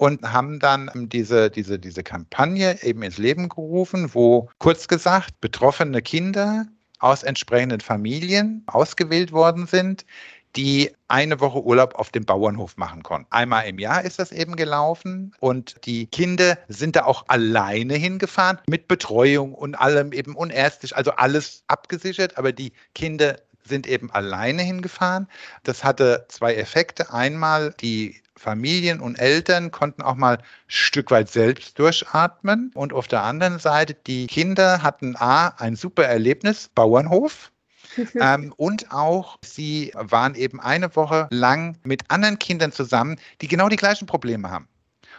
Und 0.00 0.22
haben 0.32 0.60
dann 0.60 0.90
diese, 0.94 1.50
diese, 1.50 1.78
diese 1.78 2.02
Kampagne 2.02 2.82
eben 2.82 3.02
ins 3.02 3.18
Leben 3.18 3.50
gerufen, 3.50 4.14
wo 4.14 4.48
kurz 4.56 4.88
gesagt 4.88 5.38
betroffene 5.42 6.00
Kinder 6.00 6.64
aus 7.00 7.22
entsprechenden 7.22 7.82
Familien 7.82 8.64
ausgewählt 8.66 9.30
worden 9.30 9.66
sind, 9.66 10.06
die 10.56 10.90
eine 11.08 11.38
Woche 11.40 11.62
Urlaub 11.62 11.96
auf 11.96 12.08
dem 12.08 12.24
Bauernhof 12.24 12.78
machen 12.78 13.02
konnten. 13.02 13.26
Einmal 13.30 13.68
im 13.68 13.78
Jahr 13.78 14.02
ist 14.02 14.18
das 14.18 14.32
eben 14.32 14.56
gelaufen 14.56 15.34
und 15.38 15.76
die 15.84 16.06
Kinder 16.06 16.56
sind 16.68 16.96
da 16.96 17.04
auch 17.04 17.26
alleine 17.28 17.94
hingefahren 17.94 18.58
mit 18.70 18.88
Betreuung 18.88 19.52
und 19.52 19.74
allem 19.74 20.14
eben 20.14 20.34
unärztlich, 20.34 20.96
also 20.96 21.10
alles 21.10 21.62
abgesichert, 21.66 22.38
aber 22.38 22.52
die 22.52 22.72
Kinder 22.94 23.36
sind 23.64 23.86
eben 23.86 24.10
alleine 24.10 24.62
hingefahren. 24.62 25.28
Das 25.62 25.84
hatte 25.84 26.24
zwei 26.28 26.54
Effekte. 26.54 27.12
Einmal 27.12 27.74
die 27.82 28.22
Familien 28.40 29.00
und 29.00 29.18
Eltern 29.18 29.70
konnten 29.70 30.00
auch 30.00 30.14
mal 30.14 30.38
ein 30.38 30.44
Stück 30.66 31.10
weit 31.10 31.28
selbst 31.28 31.78
durchatmen. 31.78 32.70
Und 32.74 32.94
auf 32.94 33.06
der 33.06 33.22
anderen 33.22 33.58
Seite, 33.58 33.94
die 34.06 34.26
Kinder 34.28 34.82
hatten 34.82 35.14
A, 35.16 35.48
ein 35.58 35.76
super 35.76 36.04
Erlebnis, 36.04 36.70
Bauernhof. 36.74 37.52
ähm, 38.20 38.54
und 38.56 38.92
auch 38.92 39.36
sie 39.44 39.92
waren 39.94 40.34
eben 40.34 40.58
eine 40.58 40.96
Woche 40.96 41.28
lang 41.30 41.76
mit 41.82 42.04
anderen 42.08 42.38
Kindern 42.38 42.72
zusammen, 42.72 43.18
die 43.42 43.48
genau 43.48 43.68
die 43.68 43.76
gleichen 43.76 44.06
Probleme 44.06 44.50
haben. 44.50 44.68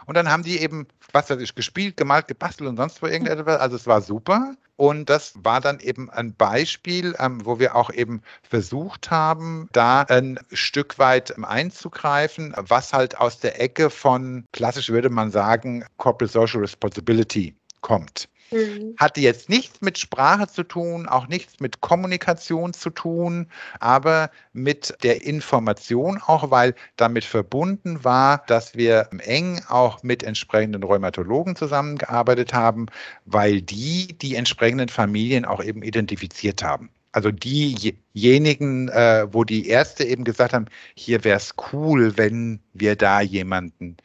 Und 0.06 0.16
dann 0.16 0.28
haben 0.28 0.42
die 0.42 0.60
eben, 0.60 0.86
was 1.12 1.30
weiß 1.30 1.40
ich, 1.40 1.54
gespielt, 1.54 1.96
gemalt, 1.96 2.28
gebastelt 2.28 2.68
und 2.68 2.76
sonst 2.76 3.02
wo 3.02 3.06
irgendetwas. 3.06 3.60
Also 3.60 3.76
es 3.76 3.86
war 3.86 4.00
super. 4.00 4.54
Und 4.76 5.10
das 5.10 5.32
war 5.36 5.60
dann 5.60 5.78
eben 5.80 6.10
ein 6.10 6.34
Beispiel, 6.34 7.14
ähm, 7.18 7.44
wo 7.44 7.58
wir 7.58 7.76
auch 7.76 7.92
eben 7.92 8.22
versucht 8.42 9.10
haben, 9.10 9.68
da 9.72 10.02
ein 10.02 10.40
Stück 10.52 10.98
weit 10.98 11.36
einzugreifen, 11.44 12.54
was 12.56 12.92
halt 12.92 13.16
aus 13.18 13.38
der 13.38 13.60
Ecke 13.60 13.90
von, 13.90 14.44
klassisch 14.52 14.88
würde 14.88 15.10
man 15.10 15.30
sagen, 15.30 15.84
Corporate 15.98 16.32
Social 16.32 16.60
Responsibility 16.60 17.54
kommt. 17.80 18.28
Mhm. 18.52 18.94
Hatte 18.98 19.20
jetzt 19.20 19.48
nichts 19.48 19.80
mit 19.80 19.98
Sprache 19.98 20.46
zu 20.46 20.62
tun, 20.62 21.08
auch 21.08 21.28
nichts 21.28 21.60
mit 21.60 21.80
Kommunikation 21.80 22.72
zu 22.72 22.90
tun, 22.90 23.48
aber 23.80 24.30
mit 24.52 24.94
der 25.02 25.24
Information 25.24 26.20
auch, 26.26 26.50
weil 26.50 26.74
damit 26.96 27.24
verbunden 27.24 28.04
war, 28.04 28.44
dass 28.46 28.74
wir 28.76 29.08
eng 29.20 29.60
auch 29.68 30.02
mit 30.02 30.22
entsprechenden 30.22 30.82
Rheumatologen 30.82 31.56
zusammengearbeitet 31.56 32.52
haben, 32.52 32.86
weil 33.24 33.62
die 33.62 34.16
die 34.18 34.36
entsprechenden 34.36 34.88
Familien 34.88 35.44
auch 35.44 35.62
eben 35.62 35.82
identifiziert 35.82 36.62
haben. 36.62 36.90
Also 37.12 37.30
diejenigen, 37.30 38.88
äh, 38.88 39.26
wo 39.30 39.44
die 39.44 39.68
Ärzte 39.68 40.04
eben 40.04 40.24
gesagt 40.24 40.54
haben, 40.54 40.66
hier 40.94 41.24
wäre 41.24 41.36
es 41.36 41.54
cool, 41.72 42.16
wenn 42.16 42.60
wir 42.72 42.96
da 42.96 43.20
jemanden 43.20 43.98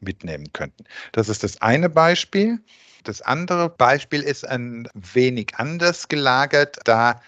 mitnehmen 0.00 0.52
könnten. 0.52 0.84
Das 1.12 1.28
ist 1.28 1.42
das 1.42 1.60
eine 1.60 1.90
Beispiel. 1.90 2.58
Das 3.04 3.22
andere 3.22 3.68
Beispiel 3.68 4.22
ist 4.22 4.46
ein 4.46 4.88
wenig 4.94 5.52
anders 5.56 6.08
gelagert. 6.08 6.78
Da 6.84 7.20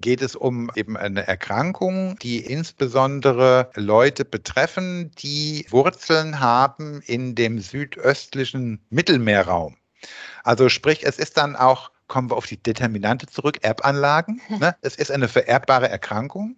geht 0.00 0.22
es 0.22 0.36
um 0.36 0.70
eben 0.74 0.96
eine 0.96 1.26
Erkrankung, 1.26 2.18
die 2.20 2.38
insbesondere 2.38 3.70
Leute 3.74 4.24
betreffen, 4.24 5.10
die 5.18 5.66
Wurzeln 5.70 6.40
haben 6.40 7.02
in 7.02 7.34
dem 7.34 7.58
südöstlichen 7.58 8.80
Mittelmeerraum. 8.90 9.76
Also 10.44 10.68
sprich, 10.68 11.04
es 11.04 11.18
ist 11.18 11.36
dann 11.36 11.56
auch 11.56 11.90
kommen 12.08 12.30
wir 12.30 12.36
auf 12.36 12.46
die 12.46 12.62
Determinante 12.62 13.26
zurück, 13.26 13.58
Erbanlagen. 13.62 14.40
Ne? 14.60 14.76
Es 14.80 14.96
ist 14.96 15.10
eine 15.10 15.28
vererbbare 15.28 15.88
Erkrankung. 15.88 16.56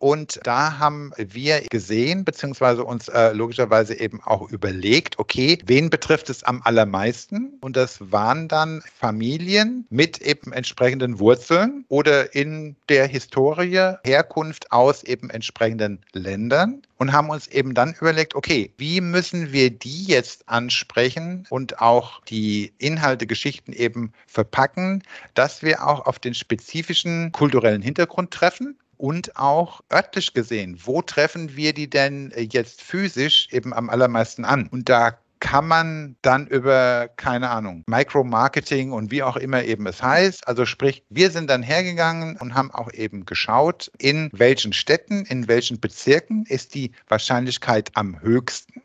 Und 0.00 0.40
da 0.44 0.78
haben 0.78 1.12
wir 1.18 1.60
gesehen, 1.70 2.24
beziehungsweise 2.24 2.84
uns 2.84 3.08
äh, 3.08 3.32
logischerweise 3.32 4.00
eben 4.00 4.22
auch 4.24 4.50
überlegt, 4.50 5.18
okay, 5.18 5.58
wen 5.66 5.90
betrifft 5.90 6.30
es 6.30 6.42
am 6.42 6.62
allermeisten? 6.64 7.58
Und 7.60 7.76
das 7.76 8.10
waren 8.10 8.48
dann 8.48 8.82
Familien 8.98 9.86
mit 9.90 10.18
eben 10.22 10.54
entsprechenden 10.54 11.18
Wurzeln 11.18 11.84
oder 11.88 12.34
in 12.34 12.76
der 12.88 13.06
Historie, 13.08 13.96
Herkunft 14.02 14.72
aus 14.72 15.02
eben 15.04 15.28
entsprechenden 15.28 16.00
Ländern 16.14 16.80
und 16.96 17.12
haben 17.12 17.28
uns 17.28 17.46
eben 17.48 17.74
dann 17.74 17.94
überlegt, 18.00 18.34
okay, 18.34 18.72
wie 18.78 19.02
müssen 19.02 19.52
wir 19.52 19.68
die 19.68 20.04
jetzt 20.04 20.48
ansprechen 20.48 21.46
und 21.50 21.82
auch 21.82 22.24
die 22.24 22.72
Inhalte, 22.78 23.26
Geschichten 23.26 23.74
eben 23.74 24.14
verpacken, 24.26 25.02
dass 25.34 25.62
wir 25.62 25.86
auch 25.86 26.06
auf 26.06 26.18
den 26.18 26.32
spezifischen 26.32 27.32
kulturellen 27.32 27.82
Hintergrund 27.82 28.30
treffen 28.30 28.78
und 29.00 29.36
auch 29.36 29.80
örtlich 29.90 30.34
gesehen, 30.34 30.78
wo 30.84 31.00
treffen 31.00 31.56
wir 31.56 31.72
die 31.72 31.88
denn 31.88 32.32
jetzt 32.36 32.82
physisch 32.82 33.48
eben 33.50 33.72
am 33.72 33.88
allermeisten 33.88 34.44
an? 34.44 34.68
Und 34.68 34.88
da 34.90 35.18
kann 35.40 35.66
man 35.66 36.16
dann 36.20 36.46
über, 36.46 37.08
keine 37.16 37.48
Ahnung, 37.48 37.82
Micromarketing 37.86 38.92
und 38.92 39.10
wie 39.10 39.22
auch 39.22 39.36
immer 39.38 39.64
eben 39.64 39.86
es 39.86 40.02
heißt. 40.02 40.46
Also 40.46 40.66
sprich, 40.66 41.02
wir 41.08 41.30
sind 41.30 41.48
dann 41.48 41.62
hergegangen 41.62 42.36
und 42.36 42.54
haben 42.54 42.70
auch 42.70 42.92
eben 42.92 43.24
geschaut, 43.24 43.90
in 43.98 44.28
welchen 44.34 44.74
Städten, 44.74 45.24
in 45.24 45.48
welchen 45.48 45.80
Bezirken 45.80 46.44
ist 46.46 46.74
die 46.74 46.92
Wahrscheinlichkeit 47.08 47.90
am 47.94 48.20
höchsten, 48.20 48.82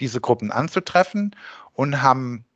diese 0.00 0.22
Gruppen 0.22 0.50
anzutreffen 0.50 1.36
und 1.74 2.00
haben 2.00 2.46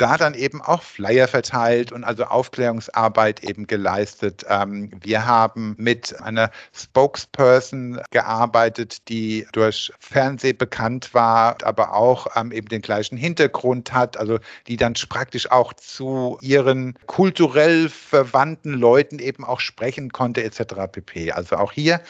da 0.00 0.16
dann 0.16 0.34
eben 0.34 0.62
auch 0.62 0.82
Flyer 0.82 1.28
verteilt 1.28 1.92
und 1.92 2.04
also 2.04 2.24
Aufklärungsarbeit 2.24 3.44
eben 3.44 3.66
geleistet. 3.66 4.46
Ähm, 4.48 4.90
wir 5.02 5.26
haben 5.26 5.74
mit 5.78 6.18
einer 6.22 6.50
Spokesperson 6.72 8.00
gearbeitet, 8.10 9.08
die 9.08 9.46
durch 9.52 9.92
Fernseh 9.98 10.54
bekannt 10.54 11.12
war, 11.12 11.58
aber 11.64 11.94
auch 11.94 12.28
ähm, 12.34 12.50
eben 12.50 12.68
den 12.68 12.80
gleichen 12.80 13.18
Hintergrund 13.18 13.92
hat, 13.92 14.16
also 14.16 14.38
die 14.66 14.78
dann 14.78 14.94
praktisch 15.08 15.50
auch 15.50 15.74
zu 15.74 16.38
ihren 16.40 16.94
kulturell 17.06 17.90
verwandten 17.90 18.72
Leuten 18.72 19.18
eben 19.18 19.44
auch 19.44 19.60
sprechen 19.60 20.12
konnte 20.12 20.42
etc. 20.42 20.90
pp. 20.90 21.32
Also 21.32 21.56
auch 21.56 21.72
hier 21.72 22.00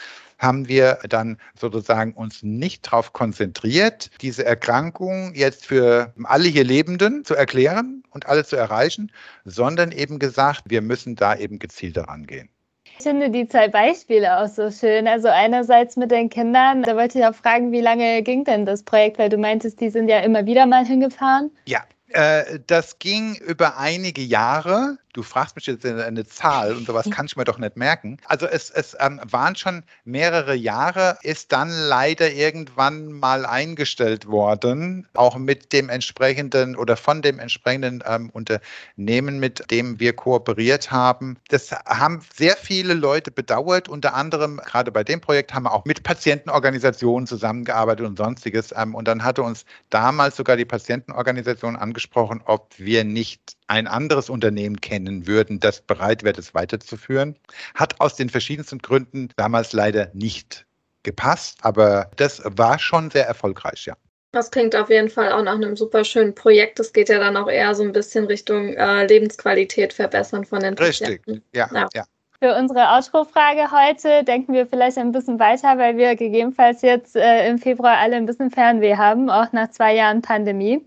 haben 0.41 0.67
wir 0.67 0.97
dann 1.07 1.37
sozusagen 1.57 2.13
uns 2.13 2.43
nicht 2.43 2.87
darauf 2.87 3.13
konzentriert, 3.13 4.09
diese 4.21 4.43
Erkrankung 4.43 5.33
jetzt 5.35 5.65
für 5.65 6.13
alle 6.23 6.49
hier 6.49 6.63
Lebenden 6.63 7.23
zu 7.23 7.35
erklären 7.35 8.03
und 8.09 8.27
alle 8.27 8.43
zu 8.43 8.55
erreichen, 8.55 9.11
sondern 9.45 9.91
eben 9.91 10.19
gesagt, 10.19 10.63
wir 10.67 10.81
müssen 10.81 11.15
da 11.15 11.35
eben 11.35 11.59
gezielt 11.59 11.95
daran 11.95 12.25
gehen. 12.25 12.49
Ich 12.97 13.03
finde 13.03 13.29
die 13.29 13.47
zwei 13.47 13.67
Beispiele 13.67 14.39
auch 14.39 14.47
so 14.47 14.69
schön. 14.69 15.07
Also 15.07 15.27
einerseits 15.27 15.95
mit 15.95 16.11
den 16.11 16.29
Kindern, 16.29 16.83
da 16.83 16.95
wollte 16.95 17.19
ich 17.19 17.25
auch 17.25 17.33
fragen, 17.33 17.71
wie 17.71 17.81
lange 17.81 18.21
ging 18.21 18.43
denn 18.43 18.65
das 18.65 18.83
Projekt, 18.83 19.17
weil 19.17 19.29
du 19.29 19.37
meintest, 19.37 19.79
die 19.79 19.89
sind 19.89 20.07
ja 20.07 20.19
immer 20.19 20.45
wieder 20.45 20.65
mal 20.65 20.85
hingefahren. 20.85 21.51
Ja, 21.65 21.83
äh, 22.13 22.59
das 22.67 22.99
ging 22.99 23.35
über 23.35 23.77
einige 23.77 24.21
Jahre 24.21 24.97
du 25.13 25.23
fragst 25.23 25.55
mich 25.55 25.65
jetzt 25.65 25.85
eine 25.85 26.25
Zahl 26.25 26.73
und 26.75 26.85
sowas 26.87 27.09
kann 27.11 27.25
ich 27.25 27.35
mir 27.35 27.43
doch 27.43 27.57
nicht 27.57 27.77
merken. 27.77 28.17
Also 28.25 28.45
es, 28.45 28.69
es 28.69 28.95
ähm, 28.99 29.19
waren 29.23 29.55
schon 29.55 29.83
mehrere 30.05 30.55
Jahre, 30.55 31.17
ist 31.21 31.51
dann 31.51 31.69
leider 31.69 32.31
irgendwann 32.31 33.11
mal 33.11 33.45
eingestellt 33.45 34.27
worden, 34.27 35.07
auch 35.13 35.37
mit 35.37 35.73
dem 35.73 35.89
entsprechenden 35.89 36.75
oder 36.75 36.97
von 36.97 37.21
dem 37.21 37.39
entsprechenden 37.39 38.03
ähm, 38.05 38.29
Unternehmen, 38.31 39.39
mit 39.39 39.69
dem 39.71 39.99
wir 39.99 40.13
kooperiert 40.13 40.91
haben. 40.91 41.37
Das 41.49 41.71
haben 41.71 42.21
sehr 42.35 42.55
viele 42.55 42.93
Leute 42.93 43.31
bedauert, 43.31 43.89
unter 43.89 44.13
anderem 44.13 44.57
gerade 44.57 44.91
bei 44.91 45.03
dem 45.03 45.21
Projekt 45.21 45.53
haben 45.53 45.63
wir 45.63 45.73
auch 45.73 45.85
mit 45.85 46.03
Patientenorganisationen 46.03 47.27
zusammengearbeitet 47.27 48.05
und 48.05 48.17
sonstiges. 48.17 48.73
Ähm, 48.75 48.95
und 48.95 49.07
dann 49.07 49.23
hatte 49.23 49.43
uns 49.43 49.65
damals 49.89 50.35
sogar 50.35 50.57
die 50.57 50.65
Patientenorganisation 50.65 51.75
angesprochen, 52.01 52.41
ob 52.45 52.73
wir 52.77 53.03
nicht 53.03 53.57
ein 53.67 53.87
anderes 53.87 54.29
Unternehmen 54.29 54.81
kennen 54.81 55.27
würden, 55.27 55.59
das 55.59 55.81
bereit 55.81 56.23
wäre, 56.23 56.33
das 56.33 56.53
weiterzuführen. 56.53 57.35
Hat 57.75 57.99
aus 57.99 58.15
den 58.15 58.29
verschiedensten 58.29 58.79
Gründen 58.79 59.29
damals 59.35 59.73
leider 59.73 60.09
nicht 60.13 60.65
gepasst, 61.03 61.59
aber 61.61 62.09
das 62.15 62.41
war 62.45 62.79
schon 62.79 63.11
sehr 63.11 63.27
erfolgreich, 63.27 63.85
ja. 63.85 63.95
Das 64.33 64.49
klingt 64.49 64.75
auf 64.75 64.89
jeden 64.89 65.09
Fall 65.09 65.33
auch 65.33 65.43
nach 65.43 65.55
einem 65.55 65.75
super 65.75 66.05
schönen 66.05 66.33
Projekt. 66.33 66.79
Das 66.79 66.93
geht 66.93 67.09
ja 67.09 67.19
dann 67.19 67.35
auch 67.35 67.49
eher 67.49 67.75
so 67.75 67.83
ein 67.83 67.91
bisschen 67.91 68.25
Richtung 68.25 68.73
äh, 68.75 69.05
Lebensqualität 69.05 69.91
verbessern 69.91 70.45
von 70.45 70.61
den 70.61 70.75
Patienten. 70.75 71.31
Richtig, 71.31 71.43
ja, 71.53 71.69
ja. 71.73 71.87
ja. 71.93 72.03
Für 72.39 72.55
unsere 72.55 72.87
Outro-Frage 72.95 73.71
heute 73.71 74.23
denken 74.23 74.53
wir 74.53 74.65
vielleicht 74.65 74.97
ein 74.97 75.11
bisschen 75.11 75.37
weiter, 75.37 75.77
weil 75.77 75.97
wir 75.97 76.15
gegebenenfalls 76.15 76.81
jetzt 76.81 77.17
äh, 77.17 77.49
im 77.49 77.59
Februar 77.59 77.97
alle 77.97 78.15
ein 78.15 78.25
bisschen 78.25 78.51
Fernweh 78.51 78.95
haben, 78.95 79.29
auch 79.29 79.51
nach 79.51 79.69
zwei 79.69 79.93
Jahren 79.95 80.21
Pandemie. 80.21 80.81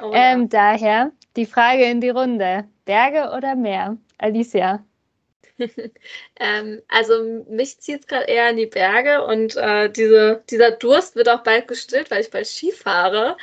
Oh, 0.00 0.12
ja. 0.12 0.32
ähm, 0.32 0.48
daher, 0.48 1.12
die 1.36 1.46
Frage 1.46 1.84
in 1.84 2.00
die 2.00 2.10
Runde. 2.10 2.64
Berge 2.84 3.32
oder 3.36 3.54
Meer? 3.54 3.96
Alicia. 4.18 4.84
ähm, 6.40 6.82
also 6.88 7.44
mich 7.48 7.80
zieht 7.80 8.00
es 8.00 8.06
gerade 8.06 8.26
eher 8.26 8.50
in 8.50 8.56
die 8.56 8.66
Berge 8.66 9.24
und 9.24 9.56
äh, 9.56 9.90
diese, 9.90 10.42
dieser 10.50 10.72
Durst 10.72 11.16
wird 11.16 11.28
auch 11.28 11.42
bald 11.42 11.68
gestillt, 11.68 12.10
weil 12.10 12.20
ich 12.20 12.30
bald 12.30 12.46
Ski 12.46 12.72
fahre. 12.72 13.36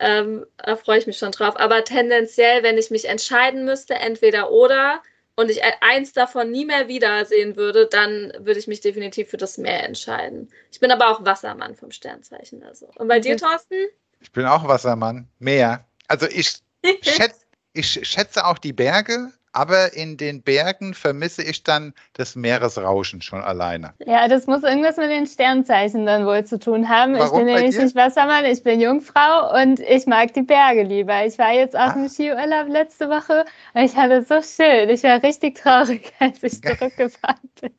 Ähm, 0.00 0.46
da 0.56 0.76
freue 0.76 0.98
ich 0.98 1.06
mich 1.06 1.18
schon 1.18 1.32
drauf. 1.32 1.58
Aber 1.58 1.84
tendenziell, 1.84 2.62
wenn 2.62 2.78
ich 2.78 2.90
mich 2.90 3.06
entscheiden 3.06 3.64
müsste, 3.64 3.94
entweder 3.94 4.50
oder, 4.50 5.02
und 5.34 5.50
ich 5.50 5.60
eins 5.80 6.12
davon 6.12 6.50
nie 6.50 6.64
mehr 6.64 6.88
wiedersehen 6.88 7.54
würde, 7.56 7.86
dann 7.86 8.32
würde 8.38 8.58
ich 8.58 8.66
mich 8.66 8.80
definitiv 8.80 9.28
für 9.28 9.36
das 9.36 9.56
Meer 9.56 9.84
entscheiden. 9.84 10.50
Ich 10.72 10.80
bin 10.80 10.90
aber 10.90 11.10
auch 11.10 11.24
Wassermann 11.24 11.76
vom 11.76 11.92
Sternzeichen. 11.92 12.64
Also. 12.64 12.88
Und 12.96 13.06
bei 13.06 13.20
dir, 13.20 13.36
Thorsten? 13.36 13.86
Ich 14.20 14.32
bin 14.32 14.46
auch 14.46 14.66
Wassermann. 14.66 15.28
Meer. 15.38 15.84
Also 16.08 16.26
ich 16.26 16.58
schätze, 17.02 17.40
ich 17.74 17.86
schätze 17.86 18.44
auch 18.44 18.58
die 18.58 18.72
Berge, 18.72 19.32
aber 19.52 19.94
in 19.94 20.16
den 20.16 20.42
Bergen 20.42 20.94
vermisse 20.94 21.42
ich 21.42 21.62
dann 21.62 21.92
das 22.14 22.36
Meeresrauschen 22.36 23.22
schon 23.22 23.42
alleine. 23.42 23.92
Ja, 24.06 24.28
das 24.28 24.46
muss 24.46 24.62
irgendwas 24.62 24.96
mit 24.96 25.10
den 25.10 25.26
Sternzeichen 25.26 26.06
dann 26.06 26.26
wohl 26.26 26.44
zu 26.44 26.58
tun 26.58 26.88
haben. 26.88 27.14
Warum 27.14 27.40
ich 27.40 27.46
bin 27.46 27.54
nämlich 27.54 27.78
nicht 27.78 27.96
Wassermann, 27.96 28.44
ich 28.44 28.62
bin 28.62 28.80
Jungfrau 28.80 29.60
und 29.60 29.80
ich 29.80 30.06
mag 30.06 30.32
die 30.34 30.42
Berge 30.42 30.82
lieber. 30.82 31.24
Ich 31.26 31.38
war 31.38 31.52
jetzt 31.52 31.76
auf 31.76 31.90
ah. 31.90 31.92
dem 31.92 32.08
Skiurlaub 32.08 32.68
letzte 32.68 33.08
Woche 33.08 33.44
und 33.74 33.82
ich 33.82 33.96
hatte 33.96 34.22
so 34.22 34.42
schön. 34.42 34.88
Ich 34.90 35.02
war 35.02 35.22
richtig 35.22 35.56
traurig, 35.56 36.12
als 36.18 36.42
ich 36.42 36.62
zurückgefahren 36.62 37.50
bin 37.60 37.72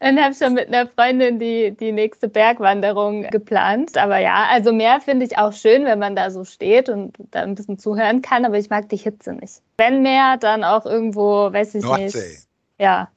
und 0.00 0.20
habe 0.20 0.34
schon 0.34 0.54
mit 0.54 0.68
einer 0.68 0.86
Freundin 0.86 1.38
die, 1.38 1.70
die 1.72 1.92
nächste 1.92 2.28
Bergwanderung 2.28 3.22
geplant. 3.30 3.96
Aber 3.96 4.18
ja, 4.18 4.46
also 4.50 4.72
Meer 4.72 5.00
finde 5.00 5.26
ich 5.26 5.38
auch 5.38 5.52
schön, 5.52 5.84
wenn 5.84 5.98
man 5.98 6.16
da 6.16 6.30
so 6.30 6.44
steht 6.44 6.88
und 6.88 7.16
da 7.30 7.42
ein 7.42 7.54
bisschen 7.54 7.78
zuhören 7.78 8.22
kann, 8.22 8.44
aber 8.44 8.58
ich 8.58 8.70
mag 8.70 8.88
die 8.88 8.96
Hitze 8.96 9.32
nicht. 9.34 9.62
Wenn 9.76 10.02
Meer, 10.02 10.36
dann 10.38 10.64
auch 10.64 10.86
irgendwo, 10.86 11.52
weiß 11.52 11.74
ich 11.76 11.84
Nordsee. 11.84 12.28
nicht. 12.28 12.48
Ja. 12.78 13.10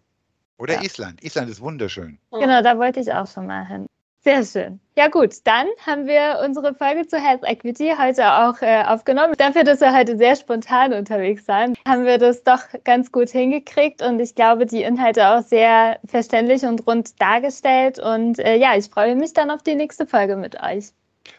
Oder 0.57 0.75
ja. 0.75 0.81
Island. 0.83 1.23
Island 1.23 1.49
ist 1.49 1.61
wunderschön. 1.61 2.17
Genau, 2.31 2.61
da 2.61 2.77
wollte 2.77 2.99
ich 2.99 3.11
auch 3.11 3.27
schon 3.27 3.47
mal 3.47 3.65
hin. 3.67 3.87
Sehr 4.25 4.43
schön. 4.43 4.79
Ja 4.97 5.07
gut, 5.07 5.35
dann 5.43 5.67
haben 5.85 6.07
wir 6.07 6.41
unsere 6.43 6.73
Folge 6.73 7.07
zu 7.07 7.15
Health 7.15 7.43
Equity 7.43 7.93
heute 7.95 8.25
auch 8.25 8.59
äh, 8.59 8.83
aufgenommen. 8.83 9.35
Dafür, 9.37 9.63
dass 9.63 9.81
wir 9.81 9.95
heute 9.95 10.17
sehr 10.17 10.35
spontan 10.35 10.93
unterwegs 10.93 11.47
waren, 11.47 11.75
haben 11.87 12.05
wir 12.05 12.17
das 12.17 12.43
doch 12.43 12.61
ganz 12.85 13.11
gut 13.11 13.29
hingekriegt 13.29 14.01
und 14.01 14.19
ich 14.19 14.33
glaube, 14.33 14.65
die 14.65 14.81
Inhalte 14.81 15.29
auch 15.29 15.43
sehr 15.43 15.99
verständlich 16.07 16.63
und 16.63 16.87
rund 16.87 17.21
dargestellt. 17.21 17.99
Und 17.99 18.39
äh, 18.39 18.55
ja, 18.55 18.75
ich 18.75 18.87
freue 18.87 19.15
mich 19.15 19.33
dann 19.33 19.51
auf 19.51 19.61
die 19.61 19.75
nächste 19.75 20.07
Folge 20.07 20.37
mit 20.37 20.59
euch. 20.59 20.85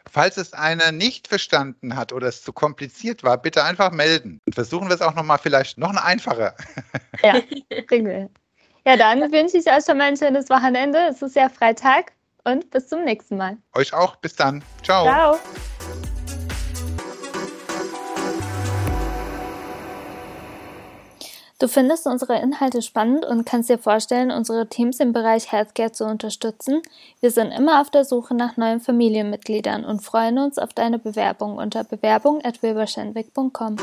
Falls 0.09 0.37
es 0.37 0.53
einer 0.53 0.92
nicht 0.92 1.27
verstanden 1.27 1.96
hat 1.96 2.12
oder 2.12 2.29
es 2.29 2.44
zu 2.44 2.53
kompliziert 2.53 3.25
war, 3.25 3.37
bitte 3.37 3.64
einfach 3.64 3.90
melden. 3.90 4.40
Und 4.46 4.55
versuchen 4.55 4.87
wir 4.87 4.94
es 4.94 5.03
auch 5.03 5.16
nochmal 5.16 5.38
vielleicht 5.38 5.77
noch 5.77 5.90
eine 5.90 6.05
einfache. 6.05 6.55
Ja, 7.25 7.40
kriegen 7.88 8.07
wir. 8.07 8.31
Ja, 8.87 8.96
dann 8.96 9.20
wünsche 9.33 9.59
ich 9.59 9.66
euch 9.66 9.85
schon 9.85 9.99
mal 9.99 10.05
ein 10.05 10.16
schönes 10.16 10.49
Wochenende. 10.51 10.99
Es 11.09 11.20
ist 11.20 11.35
ja 11.35 11.49
Freitag 11.49 12.12
und 12.46 12.70
bis 12.70 12.88
zum 12.88 13.04
nächsten 13.04 13.37
Mal. 13.37 13.59
Euch 13.74 13.92
auch. 13.92 14.16
Bis 14.16 14.35
dann. 14.37 14.62
Ciao. 14.82 15.04
Ciao. 15.04 15.38
Du 21.59 21.68
findest 21.68 22.06
unsere 22.06 22.38
Inhalte 22.38 22.82
spannend 22.82 23.24
und 23.24 23.46
kannst 23.46 23.70
dir 23.70 23.78
vorstellen, 23.78 24.30
unsere 24.30 24.68
Teams 24.68 25.00
im 25.00 25.14
Bereich 25.14 25.52
Healthcare 25.52 25.90
zu 25.90 26.04
unterstützen? 26.04 26.82
Wir 27.20 27.30
sind 27.30 27.50
immer 27.50 27.80
auf 27.80 27.88
der 27.88 28.04
Suche 28.04 28.35
nach 28.35 28.59
neuen 28.59 28.80
Familienmitgliedern 28.80 29.87
und 29.87 30.02
freuen 30.02 30.38
uns 30.38 30.59
auf 30.59 30.74
deine 30.74 30.98
Bewerbung 30.98 31.56
unter 31.56 31.82
bewerbung.wilberschenwick.com. 31.85 33.76